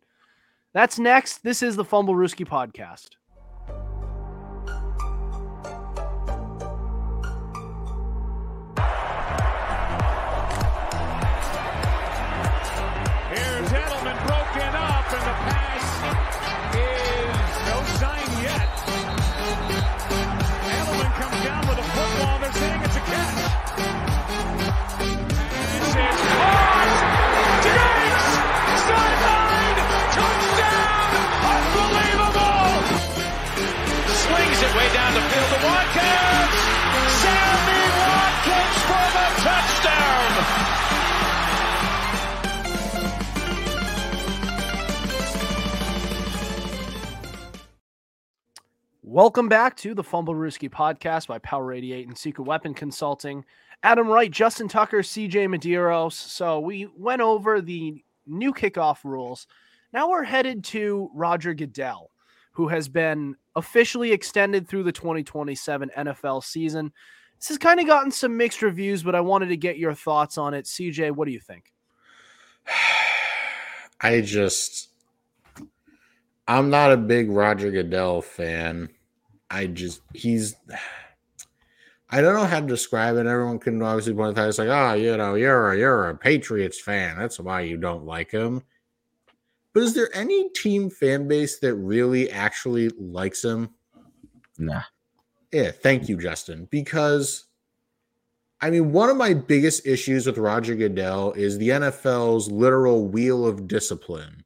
That's 0.72 0.98
next. 0.98 1.44
This 1.44 1.62
is 1.62 1.76
the 1.76 1.84
Fumblerooski 1.84 2.46
podcast. 2.46 3.10
Welcome 49.06 49.50
back 49.50 49.76
to 49.76 49.94
the 49.94 50.02
Fumblerooski 50.02 50.70
podcast 50.70 51.26
by 51.26 51.38
Power 51.40 51.74
88 51.74 52.08
and 52.08 52.16
Secret 52.16 52.44
Weapon 52.44 52.72
Consulting. 52.72 53.44
Adam 53.82 54.08
Wright, 54.08 54.30
Justin 54.30 54.66
Tucker, 54.66 55.02
CJ 55.02 55.46
Medeiros. 55.46 56.14
So 56.14 56.58
we 56.58 56.88
went 56.96 57.20
over 57.20 57.60
the 57.60 58.02
new 58.26 58.54
kickoff 58.54 59.04
rules. 59.04 59.46
Now 59.92 60.08
we're 60.08 60.22
headed 60.24 60.64
to 60.64 61.10
Roger 61.12 61.52
Goodell, 61.52 62.12
who 62.52 62.68
has 62.68 62.88
been 62.88 63.36
officially 63.54 64.10
extended 64.10 64.66
through 64.66 64.84
the 64.84 64.90
2027 64.92 65.90
NFL 65.98 66.42
season. 66.42 66.90
This 67.38 67.48
has 67.48 67.58
kind 67.58 67.80
of 67.80 67.86
gotten 67.86 68.10
some 68.10 68.38
mixed 68.38 68.62
reviews, 68.62 69.02
but 69.02 69.14
I 69.14 69.20
wanted 69.20 69.50
to 69.50 69.56
get 69.58 69.76
your 69.76 69.92
thoughts 69.92 70.38
on 70.38 70.54
it. 70.54 70.64
CJ, 70.64 71.10
what 71.10 71.26
do 71.26 71.32
you 71.32 71.40
think? 71.40 71.74
I 74.00 74.22
just, 74.22 74.88
I'm 76.48 76.70
not 76.70 76.90
a 76.90 76.96
big 76.96 77.30
Roger 77.30 77.70
Goodell 77.70 78.22
fan. 78.22 78.88
I 79.54 79.66
just, 79.68 80.00
he's, 80.12 80.56
I 82.10 82.20
don't 82.20 82.34
know 82.34 82.44
how 82.44 82.60
to 82.60 82.66
describe 82.66 83.16
it. 83.16 83.26
Everyone 83.26 83.58
can 83.58 83.80
obviously 83.82 84.14
point 84.14 84.36
out, 84.36 84.48
it's 84.48 84.58
like, 84.58 84.68
oh, 84.68 84.94
you 84.94 85.16
know, 85.16 85.34
you're 85.34 85.72
a, 85.72 85.78
you're 85.78 86.08
a 86.10 86.16
Patriots 86.16 86.80
fan. 86.80 87.16
That's 87.16 87.38
why 87.38 87.60
you 87.60 87.76
don't 87.76 88.04
like 88.04 88.30
him. 88.30 88.62
But 89.72 89.84
is 89.84 89.94
there 89.94 90.10
any 90.14 90.48
team 90.50 90.90
fan 90.90 91.28
base 91.28 91.58
that 91.60 91.74
really 91.74 92.30
actually 92.30 92.90
likes 92.98 93.44
him? 93.44 93.70
Nah. 94.58 94.82
Yeah, 95.52 95.70
thank 95.70 96.08
you, 96.08 96.16
Justin. 96.16 96.66
Because 96.70 97.44
I 98.60 98.70
mean, 98.70 98.92
one 98.92 99.10
of 99.10 99.16
my 99.16 99.34
biggest 99.34 99.86
issues 99.86 100.26
with 100.26 100.38
Roger 100.38 100.74
Goodell 100.74 101.32
is 101.32 101.58
the 101.58 101.68
NFL's 101.68 102.50
literal 102.50 103.06
wheel 103.06 103.46
of 103.46 103.68
discipline. 103.68 104.42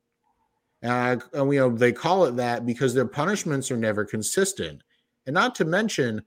And, 0.82 0.92
I, 0.92 1.38
and 1.38 1.52
you 1.52 1.60
know, 1.60 1.70
they 1.70 1.92
call 1.92 2.24
it 2.24 2.36
that 2.36 2.66
because 2.66 2.94
their 2.94 3.06
punishments 3.06 3.70
are 3.70 3.76
never 3.76 4.04
consistent. 4.04 4.82
And 5.28 5.34
not 5.34 5.54
to 5.56 5.66
mention, 5.66 6.22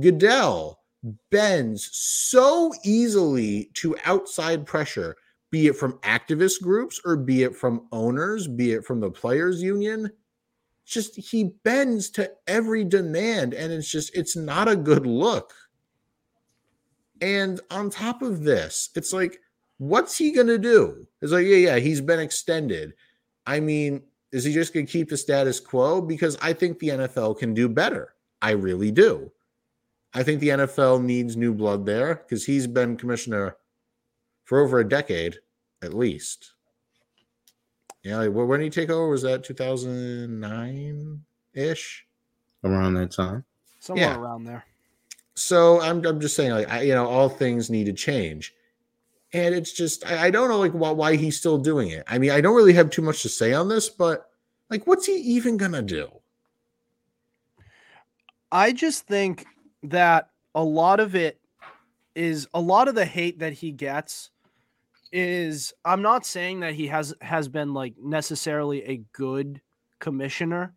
Goodell 0.00 0.80
bends 1.30 1.88
so 1.92 2.72
easily 2.84 3.70
to 3.74 3.96
outside 4.04 4.66
pressure, 4.66 5.16
be 5.52 5.68
it 5.68 5.76
from 5.76 5.98
activist 5.98 6.60
groups 6.60 7.00
or 7.04 7.16
be 7.16 7.44
it 7.44 7.54
from 7.54 7.86
owners, 7.92 8.48
be 8.48 8.72
it 8.72 8.84
from 8.84 8.98
the 8.98 9.10
players 9.10 9.62
union. 9.62 10.10
Just 10.84 11.14
he 11.14 11.52
bends 11.62 12.10
to 12.10 12.32
every 12.48 12.82
demand 12.82 13.54
and 13.54 13.72
it's 13.72 13.88
just 13.88 14.16
it's 14.16 14.36
not 14.36 14.66
a 14.66 14.74
good 14.74 15.06
look. 15.06 15.54
And 17.20 17.60
on 17.70 17.88
top 17.88 18.20
of 18.20 18.42
this 18.42 18.90
it's 18.96 19.12
like 19.12 19.38
what's 19.78 20.18
he 20.18 20.32
gonna 20.32 20.58
do? 20.58 21.06
It's 21.22 21.30
like 21.30 21.46
yeah 21.46 21.56
yeah 21.56 21.76
he's 21.76 22.00
been 22.00 22.18
extended. 22.18 22.94
I 23.46 23.60
mean 23.60 24.02
is 24.32 24.42
he 24.42 24.52
just 24.52 24.74
gonna 24.74 24.86
keep 24.86 25.08
the 25.08 25.16
status 25.16 25.60
quo? 25.60 26.00
Because 26.00 26.36
i 26.42 26.52
think 26.52 26.78
the 26.78 26.88
nfl 26.88 27.38
can 27.38 27.54
do 27.54 27.68
better 27.68 28.14
i 28.42 28.50
really 28.50 28.90
do 28.90 29.30
i 30.14 30.22
think 30.22 30.40
the 30.40 30.48
nfl 30.48 31.02
needs 31.02 31.36
new 31.36 31.52
blood 31.54 31.84
there 31.86 32.14
because 32.16 32.44
he's 32.44 32.66
been 32.66 32.96
commissioner 32.96 33.56
for 34.44 34.60
over 34.60 34.80
a 34.80 34.88
decade 34.88 35.36
at 35.82 35.94
least 35.94 36.52
yeah, 38.02 38.16
like, 38.16 38.30
wh- 38.30 38.48
when 38.48 38.60
did 38.60 38.64
he 38.64 38.70
take 38.80 38.88
over? 38.88 39.10
Was 39.10 39.20
that 39.22 39.44
2009 39.44 41.22
ish? 41.52 42.06
Around 42.64 42.94
that 42.94 43.10
time. 43.10 43.44
Somewhere 43.78 44.06
Yeah. 44.06 44.18
around 44.18 44.44
there. 44.44 44.64
So 45.34 45.82
I'm, 45.82 46.04
I'm 46.06 46.18
just 46.18 46.34
saying, 46.34 46.50
like, 46.52 46.70
I, 46.70 46.80
you 46.80 46.94
know, 46.94 47.06
all 47.06 47.28
things 47.28 47.68
need 47.68 47.84
to 47.84 47.92
change. 47.92 48.54
And 49.34 49.54
it's 49.54 49.72
just, 49.72 50.06
I, 50.06 50.26
I 50.26 50.30
don't 50.30 50.48
know, 50.48 50.58
like, 50.58 50.72
why, 50.72 50.90
why 50.92 51.16
he's 51.16 51.36
still 51.36 51.58
doing 51.58 51.88
it. 51.90 52.04
I 52.08 52.18
mean, 52.18 52.30
I 52.30 52.40
don't 52.40 52.56
really 52.56 52.72
have 52.72 52.88
too 52.88 53.02
much 53.02 53.20
to 53.20 53.28
say 53.28 53.52
on 53.52 53.68
this, 53.68 53.90
but 53.90 54.30
like, 54.70 54.86
what's 54.86 55.04
he 55.04 55.16
even 55.16 55.58
gonna 55.58 55.82
do? 55.82 56.08
I 58.52 58.72
just 58.72 59.06
think 59.06 59.46
that 59.84 60.30
a 60.54 60.62
lot 60.62 61.00
of 61.00 61.14
it 61.14 61.40
is 62.14 62.48
a 62.54 62.60
lot 62.60 62.88
of 62.88 62.94
the 62.94 63.04
hate 63.04 63.38
that 63.38 63.52
he 63.52 63.70
gets 63.72 64.30
is 65.12 65.72
I'm 65.84 66.02
not 66.02 66.26
saying 66.26 66.60
that 66.60 66.74
he 66.74 66.86
has 66.88 67.14
has 67.20 67.48
been 67.48 67.74
like 67.74 67.94
necessarily 68.02 68.84
a 68.84 69.02
good 69.12 69.60
commissioner, 69.98 70.74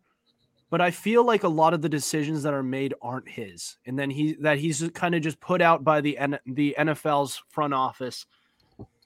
but 0.70 0.80
I 0.80 0.90
feel 0.90 1.24
like 1.24 1.44
a 1.44 1.48
lot 1.48 1.74
of 1.74 1.82
the 1.82 1.88
decisions 1.88 2.42
that 2.42 2.54
are 2.54 2.62
made 2.62 2.94
aren't 3.00 3.28
his, 3.28 3.76
and 3.86 3.98
then 3.98 4.10
he 4.10 4.34
that 4.40 4.58
he's 4.58 4.88
kind 4.94 5.14
of 5.14 5.22
just 5.22 5.40
put 5.40 5.62
out 5.62 5.84
by 5.84 6.00
the 6.00 6.18
N, 6.18 6.38
the 6.46 6.74
NFL's 6.78 7.42
front 7.48 7.74
office 7.74 8.26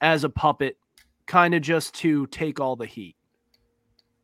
as 0.01 0.23
a 0.23 0.29
puppet, 0.29 0.77
kind 1.27 1.53
of 1.53 1.61
just 1.61 1.93
to 1.95 2.25
take 2.27 2.59
all 2.59 2.75
the 2.75 2.85
heat. 2.85 3.15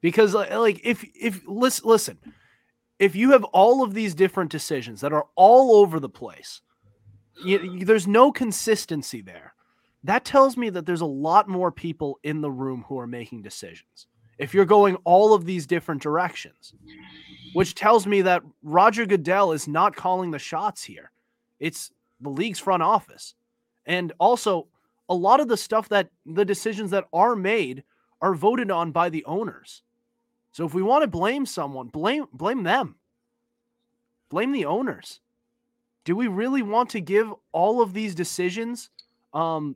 Because 0.02 0.34
like, 0.34 0.82
if 0.84 1.06
if 1.14 1.42
listen 1.48 1.88
listen, 1.88 2.18
if 3.00 3.16
you 3.16 3.32
have 3.32 3.44
all 3.46 3.84
of 3.84 3.94
these 3.94 4.16
different 4.16 4.52
decisions 4.52 5.02
that 5.02 5.14
are 5.14 5.26
all 5.36 5.76
over 5.78 6.00
the 6.00 6.10
place, 6.10 6.62
you, 7.44 7.60
you- 7.60 7.86
there's 7.86 8.08
no 8.08 8.32
consistency 8.32 9.22
there. 9.22 9.54
That 10.04 10.24
tells 10.24 10.56
me 10.56 10.70
that 10.70 10.86
there's 10.86 11.02
a 11.02 11.06
lot 11.06 11.48
more 11.50 11.72
people 11.72 12.20
in 12.24 12.42
the 12.42 12.52
room 12.52 12.86
who 12.88 13.00
are 13.00 13.08
making 13.08 13.42
decisions. 13.42 14.08
If 14.38 14.54
you're 14.54 14.66
going 14.66 14.98
all 15.04 15.34
of 15.34 15.46
these 15.46 15.66
different 15.66 16.02
directions, 16.02 16.74
which 17.54 17.74
tells 17.74 18.06
me 18.06 18.22
that 18.22 18.44
Roger 18.62 19.06
Goodell 19.06 19.52
is 19.54 19.68
not 19.68 19.96
calling 19.96 20.30
the 20.32 20.40
shots 20.40 20.84
here. 20.84 21.12
It's 21.60 21.92
the 22.22 22.30
league's 22.30 22.60
front 22.60 22.84
office. 22.84 23.34
And 23.86 24.12
also, 24.20 24.68
a 25.10 25.16
lot 25.16 25.40
of 25.40 25.48
the 25.48 25.58
stuff 25.58 25.90
that 25.90 26.10
the 26.26 26.46
decisions 26.46 26.92
that 26.92 27.06
are 27.14 27.36
made 27.36 27.84
are 28.22 28.36
voted 28.36 28.70
on 28.72 28.92
by 28.92 29.10
the 29.10 29.24
owners. 29.26 29.82
So 30.56 30.66
if 30.66 30.74
we 30.74 30.82
want 30.82 31.02
to 31.02 31.08
blame 31.08 31.46
someone, 31.46 31.88
blame 31.88 32.28
blame 32.32 32.64
them. 32.64 32.96
Blame 34.30 34.54
the 34.54 34.64
owners. 34.64 35.20
Do 36.06 36.16
we 36.16 36.28
really 36.28 36.62
want 36.62 36.92
to 36.92 37.02
give 37.02 37.30
all 37.52 37.82
of 37.82 37.92
these 37.92 38.16
decisions 38.16 38.90
um 39.34 39.76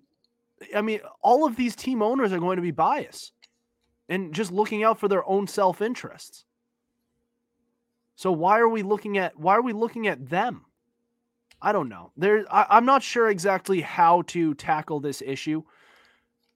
I 0.73 0.81
mean, 0.81 1.01
all 1.21 1.45
of 1.45 1.57
these 1.57 1.75
team 1.75 2.01
owners 2.01 2.31
are 2.31 2.39
going 2.39 2.55
to 2.55 2.61
be 2.61 2.71
biased 2.71 3.33
and 4.07 4.33
just 4.33 4.53
looking 4.53 4.85
out 4.85 4.97
for 4.97 5.09
their 5.09 5.27
own 5.27 5.47
self-interests. 5.47 6.45
So 8.15 8.31
why 8.31 8.59
are 8.59 8.69
we 8.69 8.81
looking 8.81 9.17
at 9.17 9.37
why 9.37 9.57
are 9.57 9.61
we 9.61 9.73
looking 9.73 10.07
at 10.07 10.29
them? 10.29 10.63
I 11.61 11.73
don't 11.73 11.89
know. 11.89 12.13
There, 12.15 12.45
I, 12.49 12.67
I'm 12.69 12.85
not 12.85 13.03
sure 13.03 13.29
exactly 13.29 13.81
how 13.81 14.21
to 14.27 14.53
tackle 14.53 15.01
this 15.01 15.21
issue, 15.21 15.61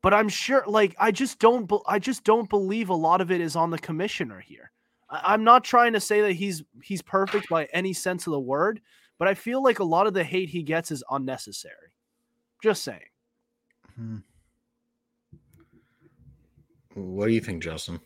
but 0.04 0.14
I'm 0.14 0.30
sure. 0.30 0.64
Like, 0.68 0.96
I 1.00 1.10
just 1.10 1.40
don't. 1.40 1.68
be- 1.68 1.80
I 1.88 1.98
just 1.98 2.24
don't 2.24 2.48
believe 2.50 2.90
a 2.90 2.94
lot 2.94 3.22
of 3.22 3.32
it 3.32 3.42
is 3.42 3.56
on 3.56 3.72
the 3.72 3.80
commissioner 3.80 4.40
here. 4.40 4.72
I, 5.10 5.34
I'm 5.34 5.44
not 5.44 5.64
trying 5.64 5.94
to 5.94 6.00
say 6.00 6.22
that 6.22 6.34
he's 6.34 6.62
he's 6.84 7.02
perfect 7.02 7.50
by 7.50 7.66
any 7.74 7.94
sense 7.94 8.28
of 8.28 8.32
the 8.32 8.40
word, 8.40 8.82
but 9.18 9.28
I 9.28 9.34
feel 9.34 9.64
like 9.64 9.80
a 9.80 9.84
lot 9.84 10.06
of 10.06 10.14
the 10.14 10.24
hate 10.24 10.50
he 10.50 10.62
gets 10.62 10.92
is 10.92 11.04
unnecessary. 11.10 11.96
Just 12.62 12.84
saying. 12.84 13.00
Hmm. 13.96 14.18
What 16.94 17.26
do 17.26 17.32
you 17.32 17.42
think, 17.42 17.64
Justin? 17.64 18.00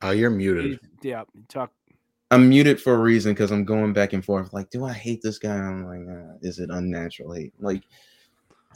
Oh, 0.00 0.10
you're 0.10 0.30
muted. 0.30 0.80
Yeah, 1.02 1.24
talk. 1.48 1.72
I'm 2.30 2.48
muted 2.48 2.80
for 2.80 2.94
a 2.94 2.98
reason 2.98 3.32
because 3.32 3.50
I'm 3.50 3.64
going 3.64 3.92
back 3.92 4.12
and 4.12 4.24
forth. 4.24 4.52
Like, 4.52 4.70
do 4.70 4.84
I 4.84 4.92
hate 4.92 5.22
this 5.22 5.38
guy? 5.38 5.56
I'm 5.56 5.86
like, 5.86 6.38
is 6.42 6.58
it 6.58 6.68
unnatural 6.70 7.32
hate? 7.32 7.54
Like, 7.58 7.84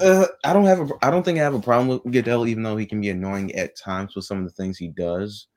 uh, 0.00 0.26
I 0.44 0.52
don't 0.52 0.64
have 0.64 0.80
a, 0.80 0.88
I 1.02 1.10
don't 1.10 1.22
think 1.22 1.38
I 1.38 1.42
have 1.42 1.54
a 1.54 1.60
problem 1.60 1.88
with 1.88 2.12
Goodell, 2.12 2.46
even 2.46 2.62
though 2.62 2.78
he 2.78 2.86
can 2.86 3.00
be 3.00 3.10
annoying 3.10 3.54
at 3.54 3.76
times 3.76 4.16
with 4.16 4.24
some 4.24 4.38
of 4.38 4.44
the 4.44 4.50
things 4.50 4.78
he 4.78 4.88
does. 4.88 5.48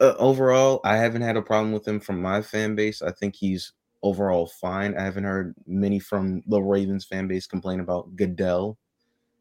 Uh, 0.00 0.14
overall, 0.18 0.80
I 0.84 0.96
haven't 0.96 1.22
had 1.22 1.36
a 1.36 1.42
problem 1.42 1.72
with 1.72 1.86
him 1.86 2.00
from 2.00 2.22
my 2.22 2.40
fan 2.40 2.74
base. 2.74 3.02
I 3.02 3.12
think 3.12 3.36
he's 3.36 3.72
overall 4.02 4.46
fine. 4.46 4.96
I 4.96 5.02
haven't 5.02 5.24
heard 5.24 5.54
many 5.66 5.98
from 5.98 6.42
the 6.46 6.60
Ravens 6.60 7.04
fan 7.04 7.28
base 7.28 7.46
complain 7.46 7.80
about 7.80 8.16
Goodell 8.16 8.78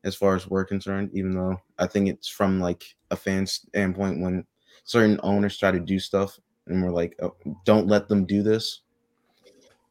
as 0.03 0.15
far 0.15 0.35
as 0.35 0.47
we're 0.47 0.65
concerned, 0.65 1.11
even 1.13 1.33
though 1.33 1.57
I 1.79 1.87
think 1.87 2.09
it's 2.09 2.27
from 2.27 2.59
like 2.59 2.83
a 3.11 3.15
fan 3.15 3.47
standpoint 3.47 4.21
when 4.21 4.45
certain 4.83 5.19
owners 5.23 5.57
try 5.57 5.71
to 5.71 5.79
do 5.79 5.97
stuff 5.97 6.37
and 6.67 6.83
we're 6.83 6.91
like, 6.91 7.15
oh, 7.21 7.35
don't 7.65 7.87
let 7.87 8.07
them 8.07 8.25
do 8.25 8.43
this. 8.43 8.81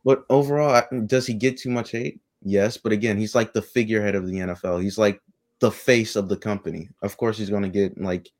But 0.04 0.24
overall, 0.28 0.82
does 1.06 1.26
he 1.26 1.34
get 1.34 1.56
too 1.56 1.70
much 1.70 1.90
hate? 1.90 2.20
Yes, 2.42 2.76
but 2.76 2.92
again, 2.92 3.16
he's 3.16 3.34
like 3.34 3.52
the 3.52 3.62
figurehead 3.62 4.14
of 4.14 4.26
the 4.26 4.34
NFL. 4.34 4.82
He's 4.82 4.98
like 4.98 5.20
the 5.60 5.70
face 5.70 6.14
of 6.14 6.28
the 6.28 6.36
company. 6.36 6.90
Of 7.02 7.16
course, 7.16 7.38
he's 7.38 7.48
going 7.48 7.62
to 7.62 7.68
get 7.68 7.98
like 7.98 8.30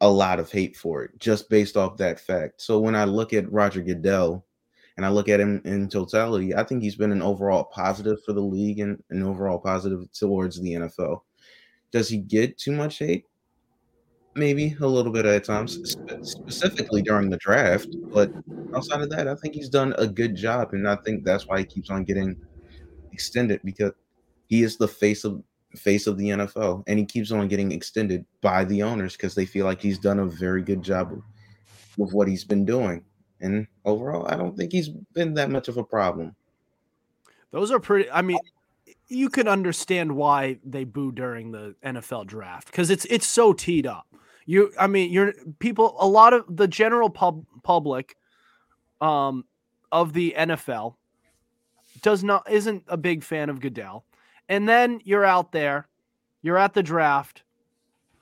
a 0.00 0.08
lot 0.08 0.38
of 0.38 0.50
hate 0.50 0.76
for 0.76 1.02
it 1.02 1.18
just 1.18 1.50
based 1.50 1.76
off 1.76 1.96
that 1.96 2.20
fact. 2.20 2.62
So 2.62 2.78
when 2.78 2.94
I 2.94 3.04
look 3.04 3.32
at 3.32 3.50
Roger 3.50 3.82
Goodell 3.82 4.44
and 4.96 5.04
I 5.04 5.08
look 5.08 5.28
at 5.28 5.40
him 5.40 5.60
in 5.64 5.88
totality, 5.88 6.54
I 6.54 6.62
think 6.62 6.82
he's 6.82 6.94
been 6.94 7.10
an 7.10 7.22
overall 7.22 7.64
positive 7.64 8.18
for 8.24 8.32
the 8.32 8.40
league 8.40 8.78
and 8.78 9.02
an 9.10 9.24
overall 9.24 9.58
positive 9.58 10.10
towards 10.12 10.60
the 10.60 10.74
NFL. 10.74 11.22
Does 11.90 12.08
he 12.08 12.18
get 12.18 12.58
too 12.58 12.72
much 12.72 12.98
hate? 12.98 13.24
Maybe 14.38 14.76
a 14.80 14.86
little 14.86 15.12
bit 15.12 15.26
at 15.26 15.44
times, 15.44 15.90
spe- 15.90 16.22
specifically 16.22 17.02
during 17.02 17.28
the 17.28 17.38
draft. 17.38 17.88
But 18.12 18.32
outside 18.74 19.00
of 19.00 19.10
that, 19.10 19.26
I 19.26 19.34
think 19.34 19.54
he's 19.54 19.68
done 19.68 19.94
a 19.98 20.06
good 20.06 20.36
job, 20.36 20.72
and 20.72 20.88
I 20.88 20.96
think 20.96 21.24
that's 21.24 21.46
why 21.46 21.58
he 21.58 21.64
keeps 21.64 21.90
on 21.90 22.04
getting 22.04 22.36
extended 23.12 23.60
because 23.64 23.92
he 24.46 24.62
is 24.62 24.76
the 24.76 24.86
face 24.86 25.24
of 25.24 25.42
face 25.76 26.06
of 26.06 26.16
the 26.16 26.28
NFL, 26.28 26.84
and 26.86 26.98
he 26.98 27.04
keeps 27.04 27.32
on 27.32 27.48
getting 27.48 27.72
extended 27.72 28.24
by 28.40 28.64
the 28.64 28.82
owners 28.82 29.16
because 29.16 29.34
they 29.34 29.44
feel 29.44 29.66
like 29.66 29.82
he's 29.82 29.98
done 29.98 30.20
a 30.20 30.26
very 30.26 30.62
good 30.62 30.82
job 30.82 31.20
with 31.96 32.12
what 32.12 32.28
he's 32.28 32.44
been 32.44 32.64
doing. 32.64 33.04
And 33.40 33.66
overall, 33.84 34.26
I 34.28 34.36
don't 34.36 34.56
think 34.56 34.72
he's 34.72 34.88
been 34.88 35.34
that 35.34 35.50
much 35.50 35.68
of 35.68 35.76
a 35.76 35.84
problem. 35.84 36.34
Those 37.50 37.70
are 37.70 37.80
pretty. 37.80 38.10
I 38.10 38.22
mean, 38.22 38.38
you 39.08 39.30
can 39.30 39.48
understand 39.48 40.14
why 40.14 40.58
they 40.64 40.84
boo 40.84 41.12
during 41.12 41.50
the 41.50 41.74
NFL 41.84 42.26
draft 42.26 42.66
because 42.66 42.90
it's 42.90 43.04
it's 43.06 43.26
so 43.26 43.52
teed 43.52 43.86
up. 43.86 44.06
You, 44.48 44.72
I 44.80 44.86
mean, 44.86 45.12
you're 45.12 45.34
people. 45.58 45.94
A 46.00 46.08
lot 46.08 46.32
of 46.32 46.44
the 46.48 46.66
general 46.66 47.10
pub 47.10 47.44
public, 47.62 48.16
um, 48.98 49.44
of 49.92 50.14
the 50.14 50.34
NFL, 50.38 50.94
does 52.00 52.24
not 52.24 52.50
isn't 52.50 52.82
a 52.88 52.96
big 52.96 53.22
fan 53.22 53.50
of 53.50 53.60
Goodell, 53.60 54.06
and 54.48 54.66
then 54.66 55.02
you're 55.04 55.26
out 55.26 55.52
there, 55.52 55.86
you're 56.40 56.56
at 56.56 56.72
the 56.72 56.82
draft, 56.82 57.42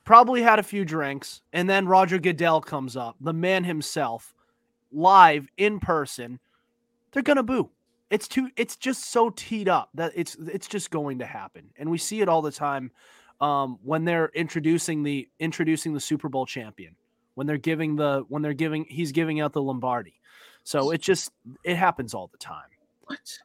probably 0.05 0.43
had 0.43 0.59
a 0.59 0.65
few 0.65 0.85
drinks, 0.85 1.43
and 1.53 1.71
then 1.71 1.87
Roger 1.87 2.19
Goodell 2.19 2.61
comes 2.61 2.97
up, 2.97 3.15
the 3.21 3.33
man 3.33 3.63
himself, 3.63 4.35
live 4.91 5.47
in 5.57 5.79
person. 5.79 6.41
They're 7.13 7.23
gonna 7.23 7.45
boo 7.45 7.71
it's 8.11 8.27
too 8.27 8.51
it's 8.57 8.77
just 8.77 9.11
so 9.11 9.31
teed 9.31 9.69
up 9.69 9.91
that 9.95 10.13
it's 10.15 10.37
it's 10.53 10.69
just 10.69 10.91
going 10.91 11.19
to 11.19 11.27
happen 11.27 11.71
and 11.77 11.91
we 11.91 11.99
see 11.99 12.21
it 12.21 12.29
all 12.29 12.43
the 12.43 12.53
time 12.53 12.91
um, 13.41 13.79
when 13.83 14.05
they're 14.05 14.31
introducing 14.35 15.03
the 15.03 15.29
introducing 15.39 15.93
the 15.95 16.01
super 16.01 16.29
bowl 16.29 16.47
champion 16.47 16.95
when 17.35 17.47
they're 17.47 17.59
giving 17.59 17.97
the 17.97 18.25
when 18.29 18.43
they're 18.43 18.55
giving 18.55 18.85
he's 18.89 19.13
giving 19.13 19.41
out 19.41 19.53
the 19.53 19.61
lombardi 19.63 20.15
so 20.65 20.91
it 20.91 21.01
just 21.03 21.31
it 21.65 21.77
happens 21.77 22.15
all 22.15 22.29
the 22.29 22.39
time 22.39 22.69
What? 23.05 23.39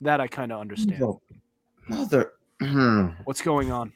that 0.00 0.20
i 0.20 0.26
kind 0.26 0.50
of 0.52 0.60
understand 0.60 0.98
Mother- 1.88 2.30
Mother. 2.60 3.14
What's 3.24 3.42
going 3.42 3.70
on 3.72 3.92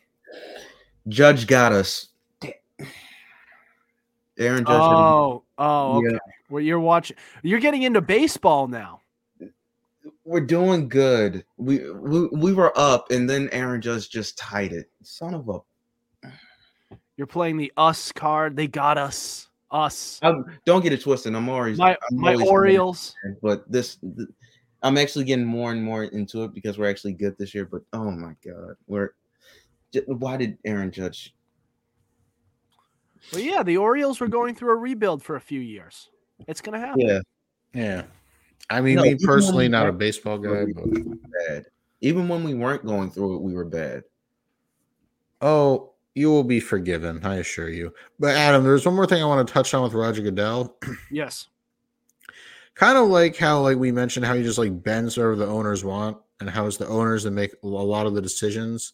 Judge 1.08 1.46
got 1.46 1.72
us. 1.72 2.08
Aaron 4.38 4.64
Judge. 4.64 4.68
had- 4.68 4.76
oh 4.82 5.42
oh 5.58 6.02
Yeah. 6.02 6.08
okay 6.10 6.18
well 6.50 6.62
you're 6.62 6.78
watching 6.80 7.16
you're 7.42 7.60
getting 7.60 7.82
into 7.82 8.00
baseball 8.00 8.68
now 8.68 9.00
We're 10.28 10.40
doing 10.42 10.90
good. 10.90 11.42
We, 11.56 11.90
we 11.90 12.26
we 12.26 12.52
were 12.52 12.70
up, 12.78 13.10
and 13.10 13.28
then 13.28 13.48
Aaron 13.50 13.80
Judge 13.80 14.10
just 14.10 14.36
tied 14.36 14.72
it. 14.74 14.90
Son 15.02 15.32
of 15.32 15.48
a. 15.48 16.28
you're 17.16 17.26
playing 17.26 17.56
the 17.56 17.72
us 17.78 18.12
card 18.12 18.54
they 18.54 18.66
got 18.66 18.98
us 18.98 19.48
us 19.70 20.20
I'm, 20.22 20.44
don't 20.66 20.82
get 20.82 20.92
it 20.92 21.00
twisted. 21.00 21.34
I'm 21.34 21.48
always 21.48 21.78
my 21.78 21.92
I'm 22.10 22.18
my 22.20 22.32
always- 22.34 22.46
orioles 22.48 23.14
but 23.42 23.70
this 23.72 23.96
th- 23.96 24.28
I'm 24.82 24.96
actually 24.98 25.24
getting 25.24 25.46
more 25.46 25.72
and 25.72 25.82
more 25.82 26.04
into 26.04 26.44
it 26.44 26.52
because 26.54 26.76
we're 26.78 26.88
actually 26.90 27.14
good 27.14 27.36
this 27.38 27.54
year. 27.54 27.64
But 27.64 27.82
oh 27.94 28.10
my 28.10 28.34
god, 28.44 28.76
we're 28.86 29.10
j- 29.94 30.04
why 30.06 30.36
did 30.36 30.58
Aaron 30.66 30.90
Judge? 30.90 31.34
well 33.32 33.42
yeah 33.42 33.62
the 33.62 33.76
orioles 33.78 34.20
were 34.20 34.28
going 34.28 34.54
through 34.54 34.72
a 34.72 34.76
rebuild 34.76 35.22
for 35.22 35.34
a 35.36 35.40
few 35.40 35.58
years 35.60 36.08
it's 36.46 36.60
gonna 36.60 36.78
happen 36.78 37.00
Yeah, 37.00 37.20
Yeah. 37.74 38.02
I 38.70 38.80
mean, 38.80 38.96
No, 38.96 39.02
me 39.02 39.16
personally, 39.22 39.64
we 39.64 39.68
not 39.68 39.88
a 39.88 39.92
baseball 39.92 40.38
guy, 40.38 40.66
but 40.74 40.84
bad. 41.48 41.66
Even 42.00 42.28
when 42.28 42.44
we 42.44 42.54
weren't 42.54 42.86
going 42.86 43.10
through 43.10 43.36
it, 43.36 43.42
we 43.42 43.54
were 43.54 43.64
bad. 43.64 44.04
oh, 45.40 45.92
you 46.14 46.28
will 46.30 46.44
be 46.44 46.58
forgiven, 46.58 47.24
I 47.24 47.36
assure 47.36 47.68
you. 47.68 47.94
But 48.18 48.34
Adam, 48.34 48.64
there's 48.64 48.84
one 48.84 48.96
more 48.96 49.06
thing 49.06 49.22
I 49.22 49.26
want 49.26 49.46
to 49.46 49.54
touch 49.54 49.72
on 49.72 49.84
with 49.84 49.94
Roger 49.94 50.20
Goodell. 50.22 50.76
yes 51.12 51.46
kind 52.78 52.96
of 52.96 53.08
like 53.08 53.36
how 53.36 53.60
like 53.60 53.76
we 53.76 53.90
mentioned 53.90 54.24
how 54.24 54.34
he 54.34 54.42
just 54.42 54.56
like 54.56 54.84
bends 54.84 55.16
whatever 55.16 55.34
the 55.34 55.46
owners 55.46 55.84
want 55.84 56.16
and 56.38 56.48
how 56.48 56.64
it's 56.64 56.76
the 56.76 56.86
owners 56.86 57.24
that 57.24 57.32
make 57.32 57.52
a 57.64 57.66
lot 57.66 58.06
of 58.06 58.14
the 58.14 58.22
decisions 58.22 58.92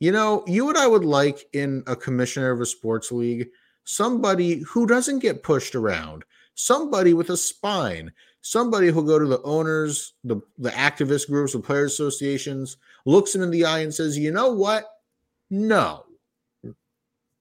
you 0.00 0.10
know 0.10 0.42
you 0.48 0.68
and 0.68 0.76
i 0.76 0.86
would 0.86 1.04
like 1.04 1.48
in 1.52 1.80
a 1.86 1.94
commissioner 1.94 2.50
of 2.50 2.60
a 2.60 2.66
sports 2.66 3.12
league 3.12 3.48
somebody 3.84 4.64
who 4.66 4.84
doesn't 4.84 5.20
get 5.20 5.44
pushed 5.44 5.76
around 5.76 6.24
somebody 6.56 7.14
with 7.14 7.30
a 7.30 7.36
spine 7.36 8.10
somebody 8.42 8.88
who'll 8.88 9.02
go 9.02 9.18
to 9.18 9.26
the 9.26 9.42
owners 9.42 10.14
the, 10.24 10.40
the 10.58 10.70
activist 10.70 11.28
groups 11.28 11.52
the 11.52 11.60
players 11.60 11.92
associations 11.92 12.76
looks 13.04 13.32
them 13.32 13.42
in 13.42 13.50
the 13.50 13.64
eye 13.64 13.80
and 13.80 13.92
says 13.94 14.16
you 14.18 14.30
know 14.30 14.50
what 14.52 14.84
no 15.50 16.04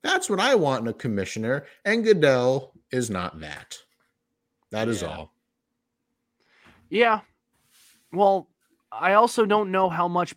that's 0.03 0.29
what 0.29 0.39
i 0.39 0.55
want 0.55 0.81
in 0.81 0.87
a 0.87 0.93
commissioner 0.93 1.65
and 1.85 2.03
goodell 2.03 2.73
is 2.91 3.09
not 3.09 3.39
that 3.39 3.77
that 4.71 4.87
is 4.87 5.01
Yeah. 5.01 5.07
all 5.07 5.33
Yeah. 6.89 7.19
Well, 8.11 8.47
I 8.91 9.13
also 9.13 9.45
don't 9.45 9.71
know 9.71 9.89
how 9.89 10.07
much, 10.07 10.33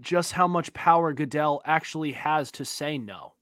just 0.00 0.32
how 0.32 0.46
much 0.46 0.72
power 0.72 1.12
Goodell 1.12 1.60
actually 1.64 2.12
has 2.12 2.52
to 2.52 2.64
say 2.64 2.98
no. 2.98 3.32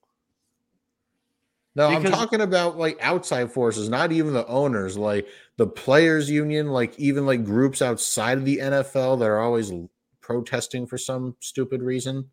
No, 1.77 1.89
I'm 1.89 2.05
talking 2.05 2.41
about 2.41 2.79
like 2.79 2.99
outside 3.01 3.51
forces, 3.51 3.89
not 3.89 4.13
even 4.13 4.33
the 4.33 4.47
owners, 4.47 4.97
like 4.97 5.27
the 5.57 5.67
players 5.67 6.31
union, 6.31 6.69
like 6.69 6.97
even 6.99 7.27
like 7.27 7.45
groups 7.45 7.83
outside 7.83 8.39
of 8.39 8.45
the 8.45 8.59
NFL 8.59 9.19
that 9.19 9.27
are 9.27 9.41
always 9.41 9.73
protesting 10.21 10.87
for 10.87 10.97
some 10.99 11.37
stupid 11.41 11.83
reason. 11.83 12.31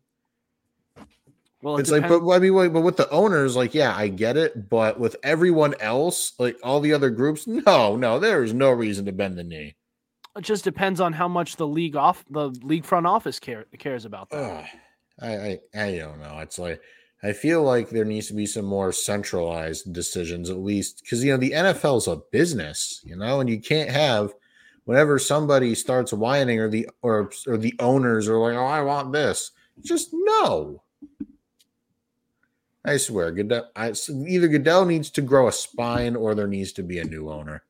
Well, 1.60 1.76
it 1.76 1.80
It's 1.80 1.90
like, 1.90 2.08
but 2.08 2.28
I 2.28 2.38
mean, 2.38 2.54
like, 2.54 2.72
but 2.72 2.82
with 2.82 2.96
the 2.96 3.10
owners, 3.10 3.56
like, 3.56 3.74
yeah, 3.74 3.94
I 3.96 4.08
get 4.08 4.36
it, 4.36 4.68
but 4.68 4.98
with 4.98 5.16
everyone 5.22 5.74
else, 5.80 6.32
like 6.38 6.56
all 6.62 6.80
the 6.80 6.92
other 6.92 7.10
groups, 7.10 7.46
no, 7.46 7.96
no, 7.96 8.18
there 8.18 8.42
is 8.44 8.54
no 8.54 8.70
reason 8.70 9.06
to 9.06 9.12
bend 9.12 9.38
the 9.38 9.44
knee. 9.44 9.76
It 10.36 10.42
just 10.42 10.64
depends 10.64 11.00
on 11.00 11.12
how 11.12 11.28
much 11.28 11.56
the 11.56 11.66
league 11.66 11.94
off 11.94 12.24
the 12.30 12.48
league 12.62 12.84
front 12.84 13.06
office 13.06 13.38
care, 13.38 13.66
cares 13.78 14.04
about 14.04 14.30
that. 14.30 14.38
Ugh, 14.38 14.66
I, 15.20 15.28
I 15.28 15.58
I 15.74 15.98
don't 15.98 16.20
know. 16.20 16.38
It's 16.38 16.58
like 16.58 16.80
I 17.24 17.32
feel 17.32 17.62
like 17.62 17.90
there 17.90 18.04
needs 18.04 18.26
to 18.28 18.34
be 18.34 18.46
some 18.46 18.64
more 18.64 18.92
centralized 18.92 19.92
decisions, 19.92 20.50
at 20.50 20.58
least 20.58 21.02
because 21.02 21.22
you 21.22 21.30
know 21.30 21.36
the 21.36 21.52
NFL 21.52 21.98
is 21.98 22.08
a 22.08 22.16
business, 22.16 23.00
you 23.04 23.16
know, 23.16 23.40
and 23.40 23.48
you 23.48 23.60
can't 23.60 23.90
have 23.90 24.34
whenever 24.84 25.18
somebody 25.18 25.74
starts 25.74 26.12
whining 26.12 26.58
or 26.58 26.68
the 26.68 26.88
or 27.02 27.30
or 27.46 27.56
the 27.56 27.74
owners 27.78 28.28
are 28.28 28.38
like, 28.38 28.54
"Oh, 28.54 28.66
I 28.66 28.82
want 28.82 29.12
this," 29.12 29.52
just 29.82 30.10
no. 30.12 30.82
I 32.84 32.96
swear, 32.96 33.30
Goodell. 33.30 33.70
I, 33.76 33.92
either 34.10 34.48
Goodell 34.48 34.84
needs 34.84 35.08
to 35.10 35.22
grow 35.22 35.46
a 35.46 35.52
spine, 35.52 36.16
or 36.16 36.34
there 36.34 36.48
needs 36.48 36.72
to 36.72 36.82
be 36.82 36.98
a 36.98 37.04
new 37.04 37.30
owner, 37.30 37.62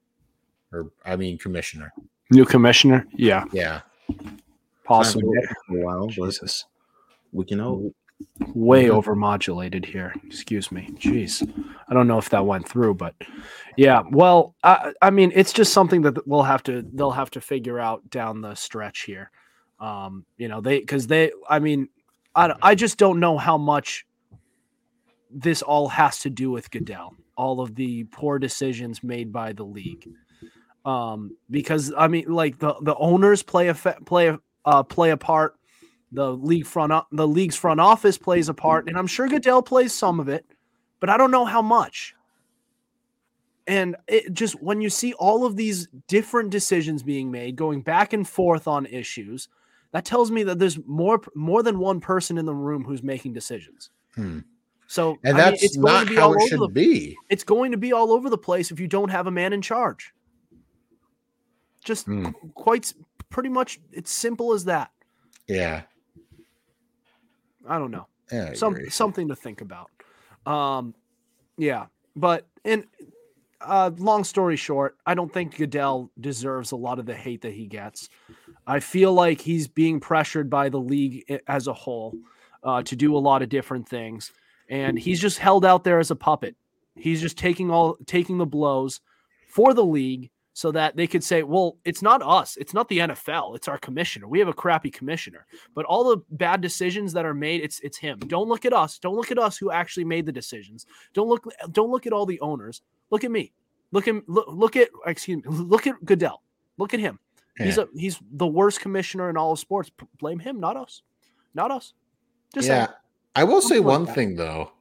or 0.73 0.91
I 1.05 1.17
mean, 1.17 1.37
commissioner. 1.37 1.93
New 2.31 2.47
commissioner, 2.47 3.07
yeah, 3.13 3.45
Yeah, 3.53 3.83
possibly. 4.85 5.35
Not 5.35 5.55
been 5.69 5.83
a 5.83 5.85
while, 5.85 6.07
Jesus, 6.07 6.65
we 7.33 7.45
can 7.45 7.59
hope. 7.59 7.95
Way 8.55 8.87
overmodulated 8.87 9.85
here. 9.85 10.15
Excuse 10.27 10.71
me. 10.73 10.91
Jeez, 10.95 11.43
I 11.89 11.95
don't 11.95 12.07
know 12.07 12.19
if 12.19 12.31
that 12.31 12.47
went 12.47 12.69
through, 12.69 12.95
but 12.95 13.15
yeah. 13.77 14.03
Well, 14.11 14.55
I, 14.63 14.93
I 15.01 15.11
mean, 15.11 15.33
it's 15.35 15.53
just 15.53 15.73
something 15.73 16.03
that 16.03 16.27
we'll 16.27 16.43
have 16.43 16.63
to 16.65 16.85
they'll 16.93 17.11
have 17.11 17.31
to 17.33 17.41
figure 17.41 17.79
out 17.79 18.09
down 18.11 18.41
the 18.41 18.55
stretch 18.55 19.03
here. 19.03 19.31
Um, 19.81 20.25
you 20.37 20.49
know, 20.49 20.61
they 20.61 20.81
because 20.81 21.07
they, 21.07 21.33
I 21.49 21.59
mean, 21.59 21.89
I 22.35 22.55
I 22.63 22.75
just 22.75 22.99
don't 22.99 23.21
know 23.21 23.39
how 23.39 23.59
much 23.59 24.07
this 25.31 25.63
all 25.63 25.89
has 25.89 26.21
to 26.21 26.31
do 26.31 26.51
with 26.51 26.71
Goodell. 26.71 27.15
All 27.37 27.61
of 27.61 27.75
the 27.75 28.05
poor 28.05 28.39
decisions 28.39 29.03
made 29.03 29.33
by 29.33 29.53
the 29.53 29.65
league. 29.65 30.09
Um, 30.85 31.37
because 31.51 31.93
I 31.97 32.09
mean, 32.09 32.33
like 32.33 32.59
the 32.59 32.75
the 32.83 32.95
owners 32.97 33.43
play 33.43 33.69
a 33.69 33.75
fa- 33.75 33.99
play 34.05 34.29
a 34.29 34.39
uh, 34.65 34.83
play 34.83 35.11
a 35.11 35.17
part. 35.17 35.57
The 36.13 36.33
league 36.37 36.67
front 36.67 36.93
o- 36.93 37.07
the 37.13 37.27
league's 37.27 37.57
front 37.57 37.81
office 37.81 38.19
plays 38.19 38.49
a 38.49 38.55
part, 38.55 38.87
and 38.89 38.99
I'm 38.99 39.07
sure 39.07 39.29
Goodell 39.29 39.63
plays 39.63 39.93
some 39.95 40.21
of 40.21 40.29
it, 40.29 40.45
but 41.01 41.09
I 41.09 41.17
don't 41.17 41.31
know 41.31 41.45
how 41.47 41.63
much. 41.63 42.15
And 43.67 43.97
it 44.09 44.33
just 44.33 44.61
when 44.63 44.81
you 44.81 44.91
see 44.91 45.13
all 45.15 45.47
of 45.47 45.57
these 45.57 45.89
different 46.09 46.51
decisions 46.51 47.03
being 47.03 47.31
made, 47.31 47.57
going 47.57 47.81
back 47.81 48.13
and 48.13 48.29
forth 48.29 48.67
on 48.69 48.87
issues, 48.87 49.49
that 49.93 50.05
tells 50.05 50.31
me 50.31 50.43
that 50.43 50.59
there's 50.59 50.79
more 50.87 51.21
more 51.35 51.63
than 51.63 51.79
one 51.79 52.01
person 52.01 52.37
in 52.39 52.45
the 52.45 52.55
room 52.55 52.85
who's 52.85 53.03
making 53.03 53.33
decisions. 53.33 53.91
Hmm. 54.17 54.41
So 54.89 55.17
and 55.25 55.39
I 55.39 55.45
mean, 55.45 55.53
that's 55.53 55.63
it's 55.63 55.77
going 55.77 55.93
not 55.95 56.05
to 56.05 56.11
be 56.11 56.17
how 56.17 56.23
all 56.27 56.33
it 56.35 56.37
over 56.43 56.49
should 56.49 56.61
the 56.61 56.69
be. 56.69 57.17
it's 57.31 57.45
going 57.45 57.71
to 57.71 57.79
be 57.79 57.93
all 57.93 58.13
over 58.13 58.29
the 58.29 58.37
place 58.37 58.71
if 58.71 58.79
you 58.81 58.89
don't 58.89 59.09
have 59.11 59.27
a 59.29 59.31
man 59.31 59.53
in 59.53 59.63
charge. 59.63 60.13
Just 61.85 62.07
Hmm. 62.07 62.31
quite 62.55 62.93
pretty 63.31 63.49
much 63.49 63.81
it's 63.93 64.11
simple 64.13 64.53
as 64.53 64.65
that. 64.67 64.91
Yeah, 65.49 65.83
I 67.69 67.79
don't 67.79 67.91
know. 67.91 68.07
yeah 68.31 68.55
Some 68.55 68.75
agree. 68.75 68.91
something 68.91 69.29
to 69.29 69.37
think 69.37 69.61
about. 69.61 69.91
Um 70.47 70.95
yeah, 71.57 71.87
but 72.17 72.47
and 72.65 72.85
uh 73.61 73.91
long 73.97 74.25
story 74.25 74.57
short, 74.57 74.97
I 75.07 75.15
don't 75.15 75.33
think 75.33 75.57
Goodell 75.57 76.11
deserves 76.21 76.73
a 76.73 76.77
lot 76.77 76.99
of 76.99 77.07
the 77.07 77.15
hate 77.15 77.43
that 77.43 77.53
he 77.55 77.67
gets. 77.67 78.09
I 78.67 78.81
feel 78.81 79.13
like 79.13 79.41
he's 79.41 79.69
being 79.69 80.01
pressured 80.01 80.51
by 80.51 80.69
the 80.69 80.81
league 80.81 81.25
as 81.47 81.67
a 81.67 81.73
whole 81.73 82.15
uh 82.65 82.83
to 82.83 82.97
do 82.97 83.17
a 83.17 83.19
lot 83.19 83.43
of 83.43 83.49
different 83.49 83.89
things 83.89 84.33
and 84.69 84.99
he's 84.99 85.21
just 85.21 85.39
held 85.39 85.65
out 85.65 85.85
there 85.85 85.99
as 85.99 86.11
a 86.11 86.17
puppet. 86.17 86.57
He's 86.97 87.21
just 87.21 87.37
taking 87.39 87.71
all 87.71 87.97
taking 88.07 88.39
the 88.39 88.47
blows 88.47 89.01
for 89.49 89.75
the 89.75 89.85
league 89.85 90.31
so 90.55 90.71
that 90.73 90.97
they 90.97 91.07
could 91.07 91.25
say, 91.25 91.43
well, 91.43 91.79
it's 91.85 92.03
not 92.03 92.23
us, 92.23 92.57
it's 92.57 92.75
not 92.75 92.89
the 92.89 92.99
NFL, 92.99 93.57
it's 93.57 93.69
our 93.69 93.79
commissioner. 93.79 94.29
We 94.29 94.39
have 94.39 94.49
a 94.49 94.53
crappy 94.53 94.91
commissioner. 94.91 95.47
But 95.75 95.87
all 95.87 96.05
the 96.05 96.23
bad 96.31 96.61
decisions 96.61 97.13
that 97.15 97.25
are 97.25 97.35
made, 97.35 97.63
it's 97.63 97.81
it's 97.81 97.97
him. 97.97 98.19
Don't 98.19 98.49
look 98.49 98.65
at 98.65 98.73
us. 98.73 98.99
Don't 98.99 99.17
look 99.17 99.31
at 99.31 99.39
us 99.39 99.57
who 99.57 99.71
actually 99.71 100.05
made 100.05 100.27
the 100.27 100.33
decisions. 100.33 100.87
Don't 101.15 101.29
look 101.29 101.47
don't 101.71 101.91
look 101.91 102.07
at 102.07 102.13
all 102.13 102.27
the 102.27 102.41
owners. 102.41 102.83
Look 103.11 103.25
at 103.25 103.31
me. 103.31 103.53
Look 103.93 104.09
at 104.09 104.29
look, 104.29 104.47
look 104.49 104.77
at 104.77 104.89
excuse 105.07 105.45
me. 105.45 105.51
Look 105.51 105.87
at 105.87 106.05
Goodell. 106.05 106.43
Look 106.79 106.95
at 106.95 107.01
him. 107.01 107.19
He's 107.59 107.79
a 107.79 107.89
he's 107.95 108.19
the 108.33 108.47
worst 108.47 108.81
commissioner 108.81 109.31
in 109.31 109.37
all 109.37 109.53
of 109.53 109.59
sports. 109.59 109.91
P- 109.91 110.07
Blame 110.19 110.39
him, 110.39 110.59
not 110.59 110.77
us. 110.77 111.03
Not 111.55 111.71
us. 111.71 111.93
Just 112.55 112.67
yeah. 112.67 112.87
saying. 112.87 112.97
I 113.35 113.45
will 113.45 113.61
say 113.61 113.79
one 113.79 114.05
that. 114.05 114.15
thing 114.15 114.37
though. 114.37 114.73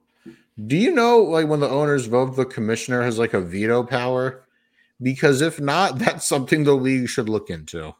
Do 0.67 0.75
you 0.77 0.91
know 0.91 1.19
like 1.19 1.47
when 1.47 1.59
the 1.59 1.69
owners 1.69 2.05
vote, 2.05 2.35
the 2.35 2.45
commissioner 2.45 3.01
has 3.01 3.19
like 3.19 3.33
a 3.33 3.41
veto 3.41 3.83
power? 3.83 4.45
Because 5.01 5.41
if 5.41 5.59
not, 5.59 5.97
that's 5.99 6.25
something 6.27 6.63
the 6.63 6.75
league 6.75 7.09
should 7.09 7.29
look 7.29 7.49
into. 7.49 7.95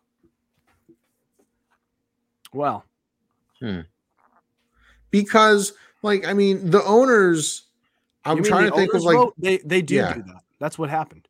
Well, 2.54 2.84
hmm. 3.60 3.82
Because, 5.10 5.74
like, 6.04 6.26
I 6.28 6.34
mean, 6.34 6.70
the 6.70 6.84
owners. 6.84 7.64
I'm 8.26 8.38
you 8.38 8.44
mean 8.44 8.52
trying 8.52 8.70
to 8.70 8.76
think 8.76 8.94
of 8.94 9.02
like 9.04 9.16
vote? 9.18 9.34
they 9.38 9.58
they 9.60 9.82
do 9.82 9.96
Yeah. 9.96 10.14
do 10.14 10.24
that. 10.24 10.44
That's 10.60 10.78
what 10.78 10.90
happened. 10.90 11.28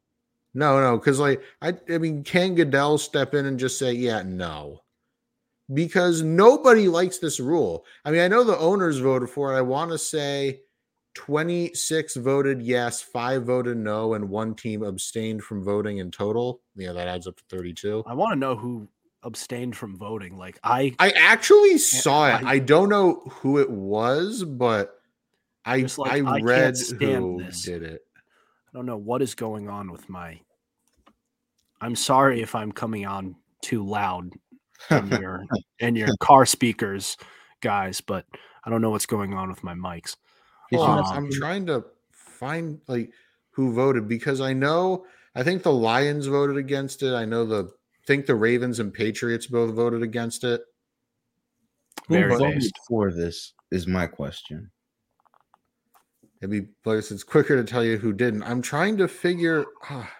no, 0.54 0.82
no, 0.82 0.98
because 0.98 1.20
like 1.20 1.42
I, 1.62 1.74
I 1.90 1.98
mean, 2.00 2.24
can 2.24 2.54
Goodell 2.56 2.98
step 2.98 3.34
in 3.34 3.46
and 3.46 3.58
just 3.58 3.80
say, 3.80 3.94
yeah, 3.94 4.24
no? 4.24 4.82
Because 5.74 6.22
nobody 6.22 6.90
likes 6.90 7.20
this 7.20 7.40
rule. 7.40 7.86
I 8.04 8.12
mean, 8.12 8.20
I 8.20 8.28
know 8.28 8.44
the 8.44 8.58
owners 8.58 8.98
voted 8.98 9.30
for 9.30 9.54
it. 9.54 9.58
I 9.58 9.62
want 9.62 9.92
to 9.92 9.98
say 9.98 10.60
26 11.13 12.15
voted 12.17 12.62
yes, 12.62 13.02
five 13.02 13.43
voted 13.43 13.78
no, 13.78 14.13
and 14.13 14.30
one 14.30 14.56
team 14.56 14.84
abstained 14.84 15.43
from 15.43 15.63
voting 15.63 15.97
in 15.97 16.12
total. 16.12 16.62
Yeah, 16.76 16.93
that 16.93 17.08
adds 17.08 17.28
up 17.28 17.36
to 17.38 17.43
32. 17.50 18.04
I 18.06 18.13
want 18.13 18.32
to 18.34 18.39
know 18.39 18.56
who 18.56 18.88
abstained 19.24 19.76
from 19.76 19.97
voting. 19.97 20.38
Like 20.38 20.60
I 20.63 20.95
I 21.00 21.12
actually 21.12 21.78
saw 21.78 22.28
it. 22.30 22.43
I- 22.43 22.52
I 22.54 22.60
don't 22.60 22.89
know 22.89 23.21
who 23.30 23.60
it 23.60 23.69
was, 23.69 24.43
but 24.43 25.00
I 25.65 25.86
like, 25.97 26.24
I 26.24 26.38
I 26.38 26.41
read 26.41 26.76
who 27.00 27.43
this. 27.43 27.62
did 27.62 27.84
it. 27.84 28.02
I 28.15 28.78
don't 28.78 28.86
know 28.86 28.97
what 28.97 29.21
is 29.21 29.36
going 29.36 29.69
on 29.69 29.91
with 29.91 30.10
my. 30.10 30.39
I'm 31.82 31.95
sorry 31.95 32.41
if 32.41 32.56
I'm 32.56 32.71
coming 32.71 33.06
on 33.06 33.36
too 33.62 33.86
loud 33.86 34.32
in 34.89 35.08
your 35.19 35.43
in 35.80 35.95
your 35.95 36.15
car 36.19 36.45
speakers, 36.45 37.17
guys, 37.62 38.02
but 38.02 38.26
I 38.63 38.69
don't 38.69 38.82
know 38.82 38.91
what's 38.91 39.06
going 39.06 39.34
on 39.34 39.50
with 39.50 39.63
my 39.63 39.74
mics. 39.74 40.15
Did 40.72 40.78
Hold 40.78 40.88
you 40.88 40.94
on, 40.94 41.02
not 41.04 41.16
I'm 41.16 41.32
see- 41.32 41.38
trying 41.40 41.66
to 41.68 41.86
find 42.12 42.80
like 42.88 43.12
who 43.52 43.74
voted 43.74 44.08
because 44.08 44.42
I 44.42 44.54
know 44.54 45.06
I 45.36 45.44
think 45.44 45.64
the 45.64 45.72
Lions 45.72 46.26
voted 46.28 46.58
against 46.58 47.04
it. 47.04 47.14
I 47.14 47.26
know 47.26 47.46
the 47.46 47.72
think 48.08 48.26
the 48.26 48.36
Ravens 48.36 48.80
and 48.80 48.94
Patriots 48.94 49.48
both 49.48 49.74
voted 49.76 50.02
against 50.02 50.44
it. 50.44 50.62
Who 52.08 52.16
Very 52.16 52.36
voted 52.36 52.56
based. 52.56 52.80
for 52.88 53.12
this 53.12 53.54
is 53.72 53.86
my 53.88 54.08
question. 54.08 54.72
It'd 56.42 56.50
be 56.50 56.68
but 56.84 56.98
it's 56.98 57.12
it's 57.12 57.24
quicker 57.24 57.56
to 57.56 57.64
tell 57.64 57.84
you 57.84 57.98
who 57.98 58.14
didn't. 58.14 58.44
I'm 58.44 58.62
trying 58.62 58.98
to 58.98 59.08
figure. 59.08 59.66
ah, 59.90 60.12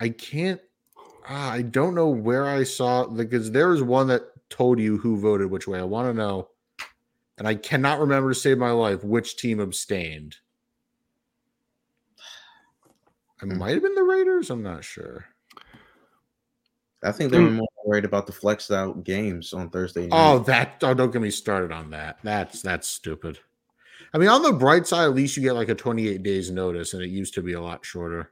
I 0.00 0.10
can't. 0.10 0.60
ah, 1.28 1.50
I 1.52 1.62
don't 1.62 1.94
know 1.94 2.08
where 2.08 2.44
I 2.46 2.64
saw 2.64 3.06
because 3.06 3.50
there 3.50 3.68
was 3.68 3.82
one 3.82 4.08
that 4.08 4.22
told 4.50 4.78
you 4.78 4.98
who 4.98 5.18
voted 5.18 5.50
which 5.50 5.66
way. 5.66 5.78
I 5.78 5.84
want 5.84 6.08
to 6.10 6.14
know, 6.14 6.48
and 7.38 7.48
I 7.48 7.54
cannot 7.54 8.00
remember 8.00 8.30
to 8.30 8.34
save 8.34 8.58
my 8.58 8.70
life 8.70 9.02
which 9.02 9.36
team 9.36 9.60
abstained. 9.60 10.36
It 13.42 13.46
Hmm. 13.46 13.58
might 13.58 13.74
have 13.74 13.82
been 13.82 13.94
the 13.94 14.02
Raiders. 14.02 14.50
I'm 14.50 14.62
not 14.62 14.84
sure. 14.84 15.26
I 17.02 17.12
think 17.12 17.30
they 17.30 17.38
Hmm. 17.38 17.44
were 17.44 17.50
more 17.50 17.68
worried 17.84 18.04
about 18.04 18.26
the 18.26 18.32
flexed 18.32 18.70
out 18.70 19.04
games 19.04 19.52
on 19.52 19.68
Thursday 19.68 20.06
night. 20.06 20.10
Oh, 20.12 20.38
that 20.40 20.78
oh, 20.82 20.94
don't 20.94 21.10
get 21.10 21.20
me 21.20 21.30
started 21.30 21.70
on 21.72 21.90
that. 21.90 22.18
That's 22.22 22.62
that's 22.62 22.88
stupid. 22.88 23.38
I 24.14 24.18
mean, 24.18 24.28
on 24.28 24.42
the 24.42 24.52
bright 24.52 24.86
side, 24.86 25.04
at 25.04 25.14
least 25.14 25.36
you 25.36 25.42
get 25.42 25.54
like 25.54 25.68
a 25.68 25.74
28 25.74 26.22
days 26.22 26.50
notice, 26.50 26.94
and 26.94 27.02
it 27.02 27.08
used 27.08 27.34
to 27.34 27.42
be 27.42 27.52
a 27.54 27.60
lot 27.60 27.84
shorter. 27.84 28.30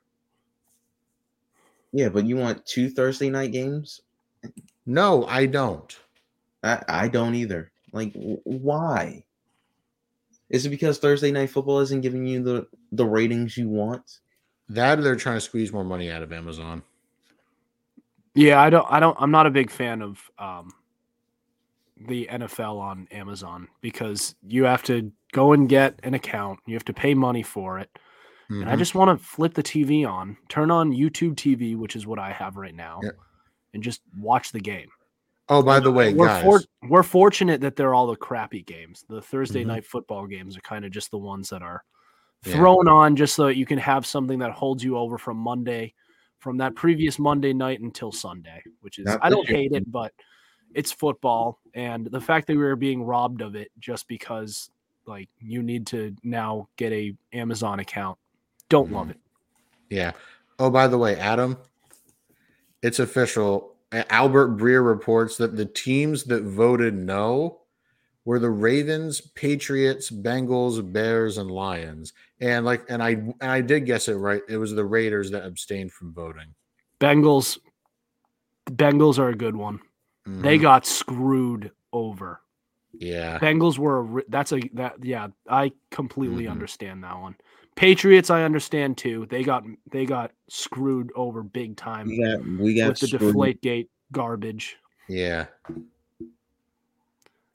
yeah, 1.95 2.09
but 2.09 2.25
you 2.25 2.37
want 2.37 2.65
two 2.65 2.89
Thursday 2.89 3.29
night 3.29 3.53
games? 3.53 4.01
No, 4.87 5.27
I 5.27 5.45
don't. 5.47 5.95
I, 6.63 6.83
I 6.89 7.09
don't 7.09 7.35
either. 7.35 7.72
Like, 7.93 8.13
why? 8.45 9.25
Is 10.51 10.67
it 10.67 10.71
because 10.71 10.99
Thursday 10.99 11.31
night 11.31 11.51
football 11.51 11.81
isn't 11.81 12.01
giving 12.03 12.27
you 12.27 12.43
the 12.43 12.67
the 12.93 13.07
ratings 13.07 13.57
you 13.57 13.69
want? 13.69 14.21
That 14.69 14.99
or 14.99 15.03
they're 15.03 15.17
trying 15.17 15.37
to 15.37 15.41
squeeze 15.41 15.73
more 15.73 15.85
money 15.85 16.11
out 16.11 16.23
of 16.23 16.33
Amazon. 16.33 16.83
Yeah, 18.35 18.61
I 18.61 18.71
don't 18.71 18.87
I 18.91 19.01
don't 19.01 19.17
I'm 19.21 19.31
not 19.31 19.47
a 19.47 19.51
big 19.51 19.71
fan 19.71 20.03
of 20.03 20.31
um 20.39 20.73
the 22.07 22.29
NFL 22.31 22.79
on 22.81 23.07
Amazon 23.13 23.69
because 23.81 24.35
you 24.47 24.65
have 24.65 24.83
to 24.85 25.13
go 25.33 25.53
and 25.53 25.69
get 25.69 26.01
an 26.03 26.15
account. 26.15 26.59
You 26.67 26.75
have 26.75 26.85
to 26.87 26.93
pay 26.95 27.15
money 27.15 27.43
for 27.43 27.79
it. 27.79 27.91
And 28.49 28.69
I 28.69 28.75
Mhm. 28.75 28.79
just 28.79 28.95
want 28.95 29.19
to 29.19 29.25
flip 29.25 29.55
the 29.55 29.63
TV 29.63 30.05
on, 30.05 30.37
turn 30.49 30.71
on 30.71 30.91
YouTube 30.93 31.37
TV, 31.37 31.75
which 31.77 31.97
is 31.97 32.07
what 32.07 32.19
I 32.19 32.33
have 32.33 32.57
right 32.57 32.75
now, 32.75 33.01
Yeah. 33.03 33.11
and 33.73 33.83
just 33.83 34.03
watch 34.19 34.53
the 34.53 34.61
game. 34.61 34.91
Oh, 35.49 35.63
by 35.63 35.81
the 35.81 35.91
way, 35.91 36.15
we're 36.15 36.27
guys, 36.27 36.43
for- 36.43 36.63
we're 36.89 37.03
fortunate 37.03 37.61
that 37.61 37.77
they're 37.77 37.95
all 37.95 38.07
the 38.07 38.17
crappy 38.17 38.63
games. 38.63 39.05
The 39.09 39.21
Thursday 39.23 39.65
Mhm. 39.65 39.69
night 39.69 39.87
football 39.87 40.27
games 40.27 40.57
are 40.57 40.61
kind 40.63 40.85
of 40.85 40.91
just 40.91 41.11
the 41.11 41.19
ones 41.19 41.49
that 41.51 41.63
are 41.63 41.85
Yeah. 42.45 42.55
thrown 42.55 42.89
on 42.89 43.17
just 43.17 43.35
so 43.35 43.47
that 43.47 43.57
you 43.57 43.67
can 43.67 43.79
have 43.79 44.05
something 44.07 44.39
that 44.41 44.53
holds 44.53 44.83
you 44.83 44.97
over 44.97 45.19
from 45.19 45.37
Monday 45.37 45.95
from 46.39 46.57
that 46.57 46.75
previous 46.75 47.21
Monday 47.21 47.53
night 47.53 47.81
until 47.81 48.11
Sunday, 48.11 48.61
which 48.81 48.99
is 48.99 49.07
Not 49.07 49.21
I 49.23 49.31
don't 49.31 49.47
hate 49.49 49.71
it, 49.73 49.91
but 49.93 50.13
it's 50.75 50.91
football, 50.91 51.61
and 51.75 52.07
the 52.07 52.21
fact 52.21 52.49
that 52.49 52.57
we 52.57 52.63
were 52.65 52.75
being 52.75 53.05
robbed 53.05 53.43
of 53.43 53.55
it 53.55 53.71
just 53.79 54.09
because 54.09 54.71
like 55.07 55.29
you 55.39 55.63
need 55.63 55.87
to 55.89 56.17
now 56.25 56.69
get 56.77 56.93
a 56.93 57.15
Amazon 57.33 57.79
account, 57.79 58.19
don't 58.69 58.91
love 58.91 59.11
it. 59.11 59.19
Yeah. 59.91 60.13
Oh, 60.59 60.71
by 60.71 60.89
the 60.89 60.99
way, 60.99 61.17
Adam, 61.17 61.59
it's 62.83 62.99
official. 62.99 63.72
Albert 63.93 64.57
Breer 64.57 64.85
reports 64.87 65.37
that 65.37 65.57
the 65.57 65.67
teams 65.67 66.25
that 66.25 66.43
voted 66.45 66.95
no 66.95 67.61
were 68.25 68.39
the 68.39 68.51
Ravens, 68.51 69.21
Patriots, 69.21 70.11
Bengals, 70.11 70.93
Bears, 70.93 71.39
and 71.39 71.51
Lions. 71.51 72.13
And 72.41 72.65
like, 72.65 72.85
and 72.89 73.03
I 73.03 73.11
and 73.11 73.35
I 73.41 73.61
did 73.61 73.81
guess 73.87 74.09
it 74.09 74.15
right. 74.15 74.43
It 74.49 74.57
was 74.57 74.73
the 74.75 74.85
Raiders 74.85 75.31
that 75.33 75.45
abstained 75.45 75.93
from 75.93 76.13
voting. 76.15 76.55
Bengals, 77.01 77.59
Bengals 78.71 79.19
are 79.19 79.29
a 79.31 79.35
good 79.35 79.57
one. 79.57 79.81
They 80.25 80.57
Mhm. 80.59 80.63
got 80.63 80.87
screwed 80.87 81.73
over. 81.93 82.41
yeah. 82.95 83.39
Bengals 83.41 83.79
were 83.79 84.21
a, 84.21 84.23
that's 84.29 84.53
a 84.53 84.61
that 84.75 85.03
yeah 85.03 85.29
I 85.49 85.73
completely 85.91 86.45
Mhm. 86.45 86.51
understand 86.53 87.03
that 87.05 87.19
one. 87.19 87.35
Patriots 87.75 88.31
I 88.31 88.43
understand 88.43 88.99
too. 88.99 89.27
They 89.31 89.43
got 89.43 89.65
they 89.91 90.05
got 90.05 90.33
screwed 90.49 91.11
over 91.15 91.43
big 91.43 91.77
time 91.77 92.07
We 92.09 92.23
got 92.23 92.47
we 92.47 92.75
got 92.75 92.89
with 92.91 93.01
the 93.01 93.07
screwed. 93.09 93.21
deflate 93.33 93.63
gate 93.63 93.91
garbage 94.13 94.77
Yeah. 95.09 95.47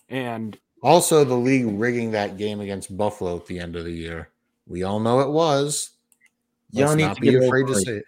and 0.10 0.58
Also, 0.82 1.24
the 1.24 1.36
league 1.36 1.66
rigging 1.68 2.12
that 2.12 2.38
game 2.38 2.60
against 2.62 2.96
Buffalo 2.96 3.36
at 3.38 3.46
the 3.46 3.60
end 3.60 3.76
of 3.76 3.84
the 3.86 3.92
year. 3.92 4.30
We 4.68 4.84
all 4.84 5.00
know 5.00 5.20
it 5.22 5.30
was. 5.30 5.92
Y'all 6.72 6.88
Let's 6.88 6.98
need 6.98 7.04
not 7.06 7.16
to 7.16 7.22
be 7.22 7.32
get 7.32 7.44
afraid 7.44 7.68
to 7.68 7.72
over 7.72 7.80
it. 7.80 7.86
say 7.86 7.92
it. 7.98 8.06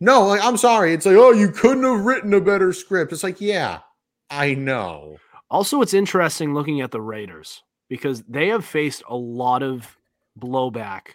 No, 0.00 0.26
like, 0.26 0.44
I'm 0.44 0.56
sorry. 0.58 0.92
It's 0.92 1.06
like, 1.06 1.16
oh, 1.16 1.32
you 1.32 1.48
couldn't 1.48 1.84
have 1.84 2.04
written 2.04 2.34
a 2.34 2.40
better 2.40 2.72
script. 2.72 3.12
It's 3.12 3.22
like, 3.22 3.40
yeah, 3.40 3.78
I 4.30 4.54
know. 4.54 5.16
also 5.50 5.80
it's 5.80 5.94
interesting 5.94 6.52
looking 6.54 6.80
at 6.80 6.90
the 6.90 7.00
Raiders 7.00 7.62
because 7.88 8.22
they 8.28 8.48
have 8.48 8.64
faced 8.64 9.02
a 9.08 9.16
lot 9.16 9.62
of 9.62 9.96
blowback 10.38 11.12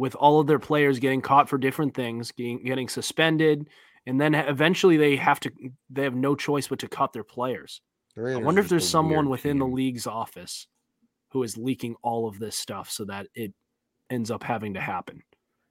with 0.00 0.14
all 0.14 0.40
of 0.40 0.46
their 0.46 0.58
players 0.58 0.98
getting 0.98 1.20
caught 1.20 1.46
for 1.46 1.58
different 1.58 1.94
things, 1.94 2.32
getting 2.32 2.64
getting 2.64 2.88
suspended, 2.88 3.68
and 4.06 4.18
then 4.18 4.34
eventually 4.34 4.96
they 4.96 5.14
have 5.14 5.38
to 5.40 5.52
they 5.90 6.02
have 6.02 6.14
no 6.14 6.34
choice 6.34 6.68
but 6.68 6.78
to 6.78 6.88
cut 6.88 7.12
their 7.12 7.22
players. 7.22 7.82
I 8.16 8.36
wonder 8.36 8.62
if 8.62 8.68
there's 8.68 8.88
someone 8.88 9.28
within 9.28 9.58
the 9.58 9.66
league's 9.66 10.06
office 10.06 10.66
who 11.28 11.42
is 11.42 11.58
leaking 11.58 11.96
all 12.02 12.26
of 12.26 12.38
this 12.38 12.56
stuff 12.56 12.90
so 12.90 13.04
that 13.04 13.26
it 13.34 13.52
ends 14.08 14.30
up 14.30 14.42
having 14.42 14.74
to 14.74 14.80
happen. 14.80 15.22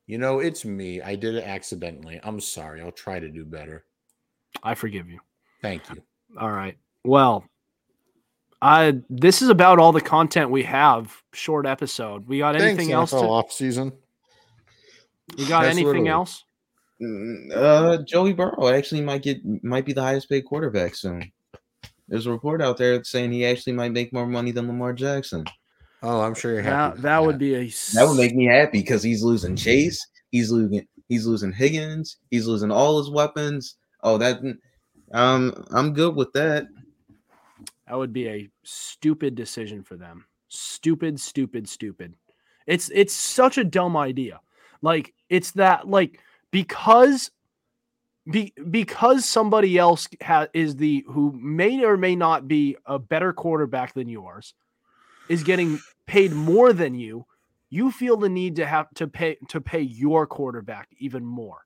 You 0.05 0.19
know, 0.19 0.39
it's 0.39 0.63
me. 0.63 1.01
I 1.01 1.15
did 1.15 1.35
it 1.35 1.43
accidentally. 1.43 2.19
I'm 2.23 2.39
sorry. 2.39 2.81
I'll 2.81 2.91
try 2.91 3.19
to 3.19 3.29
do 3.29 3.45
better. 3.45 3.83
I 4.63 4.75
forgive 4.75 5.09
you. 5.09 5.19
Thank 5.61 5.89
you. 5.89 6.01
All 6.39 6.51
right. 6.51 6.77
Well, 7.03 7.45
I 8.61 8.99
this 9.09 9.41
is 9.41 9.49
about 9.49 9.79
all 9.79 9.91
the 9.91 10.01
content 10.01 10.51
we 10.51 10.63
have. 10.63 11.15
Short 11.33 11.65
episode. 11.65 12.27
We 12.27 12.37
got 12.39 12.55
anything 12.55 12.89
Thanks, 12.89 12.93
else? 12.93 13.13
NFL 13.13 13.21
To, 13.21 13.27
off 13.27 13.51
season. 13.51 13.91
We 15.37 15.45
got 15.45 15.61
That's 15.63 15.71
anything 15.75 15.85
literally- 15.85 16.09
else? 16.09 16.43
Mm, 17.01 17.55
Uh, 17.55 18.03
Joey 18.03 18.33
Burrow 18.33 18.67
actually 18.67 19.01
might 19.01 19.21
get 19.23 19.37
might 19.63 19.85
be 19.85 19.93
the 19.93 20.01
highest 20.01 20.27
paid 20.29 20.41
quarterback 20.43 20.95
soon. 20.95 21.31
There's 22.09 22.25
a 22.25 22.31
report 22.31 22.61
out 22.61 22.77
there 22.77 23.01
saying 23.03 23.31
he 23.31 23.45
actually 23.45 23.73
might 23.73 23.93
make 23.93 24.11
more 24.11 24.25
money 24.25 24.51
than 24.51 24.67
Lamar 24.67 24.93
Jackson. 24.93 25.45
Oh, 26.03 26.21
I'm 26.21 26.33
sure 26.35 26.53
you're 26.53 26.61
happy. 26.61 26.95
That, 26.97 27.01
that 27.03 27.23
would 27.23 27.37
be 27.37 27.55
a 27.55 27.67
That 27.93 28.05
would 28.07 28.17
make 28.17 28.35
me 28.35 28.45
happy 28.45 28.79
because 28.79 29.03
he's 29.03 29.23
losing 29.23 29.55
Chase, 29.55 30.05
he's 30.31 30.51
losing 30.51 30.85
he's 31.07 31.25
losing 31.25 31.53
Higgins, 31.53 32.17
he's 32.31 32.47
losing 32.47 32.71
all 32.71 32.97
his 32.97 33.09
weapons. 33.09 33.75
Oh, 34.03 34.17
that 34.17 34.39
um, 35.13 35.65
I'm 35.71 35.93
good 35.93 36.15
with 36.15 36.33
that. 36.33 36.67
that 37.87 37.97
would 37.97 38.11
be 38.13 38.27
a 38.27 38.49
stupid 38.63 39.35
decision 39.35 39.83
for 39.83 39.95
them. 39.95 40.25
Stupid, 40.49 41.19
stupid, 41.19 41.67
stupid. 41.69 42.13
It's 42.67 42.89
it's 42.93 43.13
such 43.13 43.57
a 43.57 43.63
dumb 43.63 43.95
idea. 43.95 44.41
Like 44.81 45.13
it's 45.29 45.51
that 45.51 45.87
like 45.87 46.19
because 46.51 47.31
be, 48.29 48.53
because 48.69 49.25
somebody 49.25 49.77
else 49.77 50.07
ha, 50.21 50.47
is 50.53 50.75
the 50.75 51.05
who 51.07 51.31
may 51.33 51.83
or 51.83 51.97
may 51.97 52.15
not 52.15 52.47
be 52.47 52.77
a 52.85 52.99
better 52.99 53.33
quarterback 53.33 53.93
than 53.93 54.07
yours 54.07 54.53
is 55.27 55.43
getting 55.43 55.79
paid 56.05 56.31
more 56.31 56.73
than 56.73 56.95
you 56.95 57.25
you 57.69 57.91
feel 57.91 58.17
the 58.17 58.29
need 58.29 58.55
to 58.55 58.65
have 58.65 58.87
to 58.95 59.07
pay 59.07 59.37
to 59.49 59.61
pay 59.61 59.81
your 59.81 60.25
quarterback 60.25 60.89
even 60.97 61.25
more. 61.25 61.65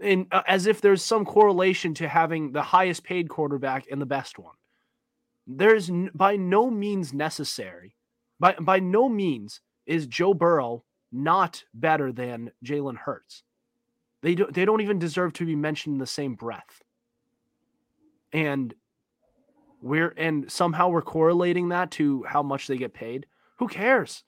And 0.00 0.26
uh, 0.32 0.42
as 0.48 0.66
if 0.66 0.80
there's 0.80 1.04
some 1.04 1.24
correlation 1.24 1.94
to 1.94 2.08
having 2.08 2.52
the 2.52 2.62
highest 2.62 3.04
paid 3.04 3.28
quarterback 3.28 3.86
and 3.90 4.00
the 4.00 4.06
best 4.06 4.38
one. 4.38 4.54
There's 5.46 5.90
n- 5.90 6.10
by 6.14 6.36
no 6.36 6.70
means 6.70 7.12
necessary 7.12 7.96
by 8.38 8.54
by 8.54 8.80
no 8.80 9.08
means 9.08 9.60
is 9.86 10.06
Joe 10.06 10.34
Burrow 10.34 10.84
not 11.12 11.64
better 11.74 12.12
than 12.12 12.50
Jalen 12.64 12.96
Hurts 12.96 13.42
they 14.22 14.34
don't 14.34 14.52
they 14.52 14.64
don't 14.64 14.80
even 14.80 14.98
deserve 14.98 15.32
to 15.34 15.46
be 15.46 15.56
mentioned 15.56 15.94
in 15.94 15.98
the 15.98 16.06
same 16.06 16.34
breath. 16.34 16.82
And 18.32 18.74
we're 19.82 20.12
and 20.16 20.50
somehow 20.50 20.88
we're 20.88 21.02
correlating 21.02 21.70
that 21.70 21.90
to 21.92 22.22
how 22.24 22.42
much 22.42 22.66
they 22.66 22.76
get 22.76 22.94
paid. 22.94 23.26
Who 23.58 23.68
cares? 23.68 24.24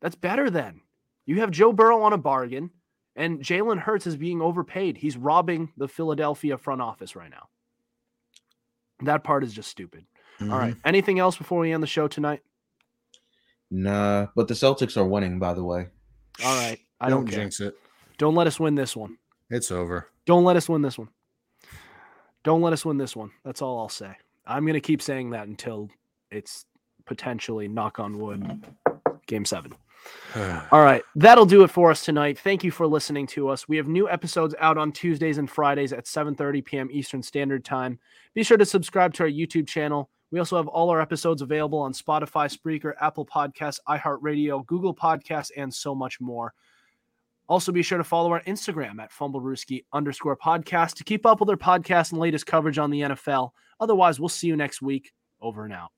That's 0.00 0.16
better 0.16 0.50
than. 0.50 0.80
You 1.26 1.40
have 1.40 1.50
Joe 1.50 1.72
Burrow 1.72 2.02
on 2.02 2.12
a 2.12 2.18
bargain 2.18 2.70
and 3.14 3.40
Jalen 3.40 3.80
Hurts 3.80 4.06
is 4.06 4.16
being 4.16 4.40
overpaid. 4.40 4.96
He's 4.96 5.16
robbing 5.16 5.72
the 5.76 5.88
Philadelphia 5.88 6.56
front 6.56 6.82
office 6.82 7.16
right 7.16 7.30
now. 7.30 7.48
That 9.02 9.24
part 9.24 9.44
is 9.44 9.52
just 9.52 9.70
stupid. 9.70 10.06
Mm-hmm. 10.40 10.52
All 10.52 10.58
right. 10.58 10.76
Anything 10.84 11.18
else 11.18 11.36
before 11.36 11.60
we 11.60 11.72
end 11.72 11.82
the 11.82 11.88
show 11.88 12.08
tonight? 12.08 12.40
Nah, 13.70 14.26
but 14.34 14.48
the 14.48 14.54
Celtics 14.54 14.96
are 14.96 15.04
winning, 15.04 15.38
by 15.38 15.54
the 15.54 15.64
way. 15.64 15.88
All 16.44 16.56
right. 16.56 16.78
I 17.00 17.08
don't 17.08 17.20
don't 17.20 17.30
care. 17.30 17.40
jinx 17.40 17.60
it. 17.60 17.74
Don't 18.16 18.34
let 18.34 18.46
us 18.46 18.58
win 18.58 18.74
this 18.74 18.96
one. 18.96 19.18
It's 19.50 19.70
over. 19.70 20.08
Don't 20.26 20.44
let 20.44 20.56
us 20.56 20.68
win 20.68 20.82
this 20.82 20.98
one. 20.98 21.08
Don't 22.44 22.62
let 22.62 22.72
us 22.72 22.84
win 22.84 22.96
this 22.96 23.14
one. 23.14 23.30
That's 23.44 23.62
all 23.62 23.78
I'll 23.78 23.88
say. 23.88 24.16
I'm 24.46 24.64
going 24.64 24.74
to 24.74 24.80
keep 24.80 25.02
saying 25.02 25.30
that 25.30 25.48
until 25.48 25.90
it's 26.30 26.64
potentially, 27.04 27.68
knock 27.68 27.98
on 27.98 28.18
wood, 28.18 28.66
game 29.26 29.44
seven. 29.44 29.74
All 30.72 30.82
right. 30.82 31.02
That'll 31.16 31.46
do 31.46 31.64
it 31.64 31.70
for 31.70 31.90
us 31.90 32.04
tonight. 32.04 32.38
Thank 32.38 32.64
you 32.64 32.70
for 32.70 32.86
listening 32.86 33.26
to 33.28 33.48
us. 33.48 33.68
We 33.68 33.76
have 33.76 33.88
new 33.88 34.08
episodes 34.08 34.54
out 34.60 34.78
on 34.78 34.92
Tuesdays 34.92 35.38
and 35.38 35.50
Fridays 35.50 35.92
at 35.92 36.06
7:30 36.06 36.64
p.m. 36.64 36.88
Eastern 36.90 37.22
Standard 37.22 37.64
Time. 37.64 37.98
Be 38.34 38.42
sure 38.42 38.56
to 38.56 38.64
subscribe 38.64 39.12
to 39.14 39.24
our 39.24 39.28
YouTube 39.28 39.66
channel. 39.66 40.10
We 40.30 40.38
also 40.38 40.56
have 40.56 40.68
all 40.68 40.90
our 40.90 41.00
episodes 41.00 41.42
available 41.42 41.78
on 41.78 41.92
Spotify, 41.92 42.54
Spreaker, 42.54 42.92
Apple 43.00 43.24
Podcasts, 43.24 43.78
iHeartRadio, 43.88 44.64
Google 44.66 44.94
Podcasts, 44.94 45.50
and 45.56 45.72
so 45.72 45.94
much 45.94 46.20
more. 46.20 46.52
Also, 47.48 47.72
be 47.72 47.82
sure 47.82 47.96
to 47.96 48.04
follow 48.04 48.30
our 48.32 48.42
Instagram 48.42 49.00
at 49.00 49.10
fumblerooski 49.10 49.84
underscore 49.92 50.36
podcast 50.36 50.96
to 50.96 51.04
keep 51.04 51.24
up 51.24 51.40
with 51.40 51.48
our 51.48 51.56
podcast 51.56 52.12
and 52.12 52.20
latest 52.20 52.46
coverage 52.46 52.78
on 52.78 52.90
the 52.90 53.00
NFL. 53.00 53.50
Otherwise, 53.80 54.20
we'll 54.20 54.28
see 54.28 54.48
you 54.48 54.56
next 54.56 54.82
week. 54.82 55.12
Over 55.40 55.64
and 55.64 55.72
out. 55.72 55.92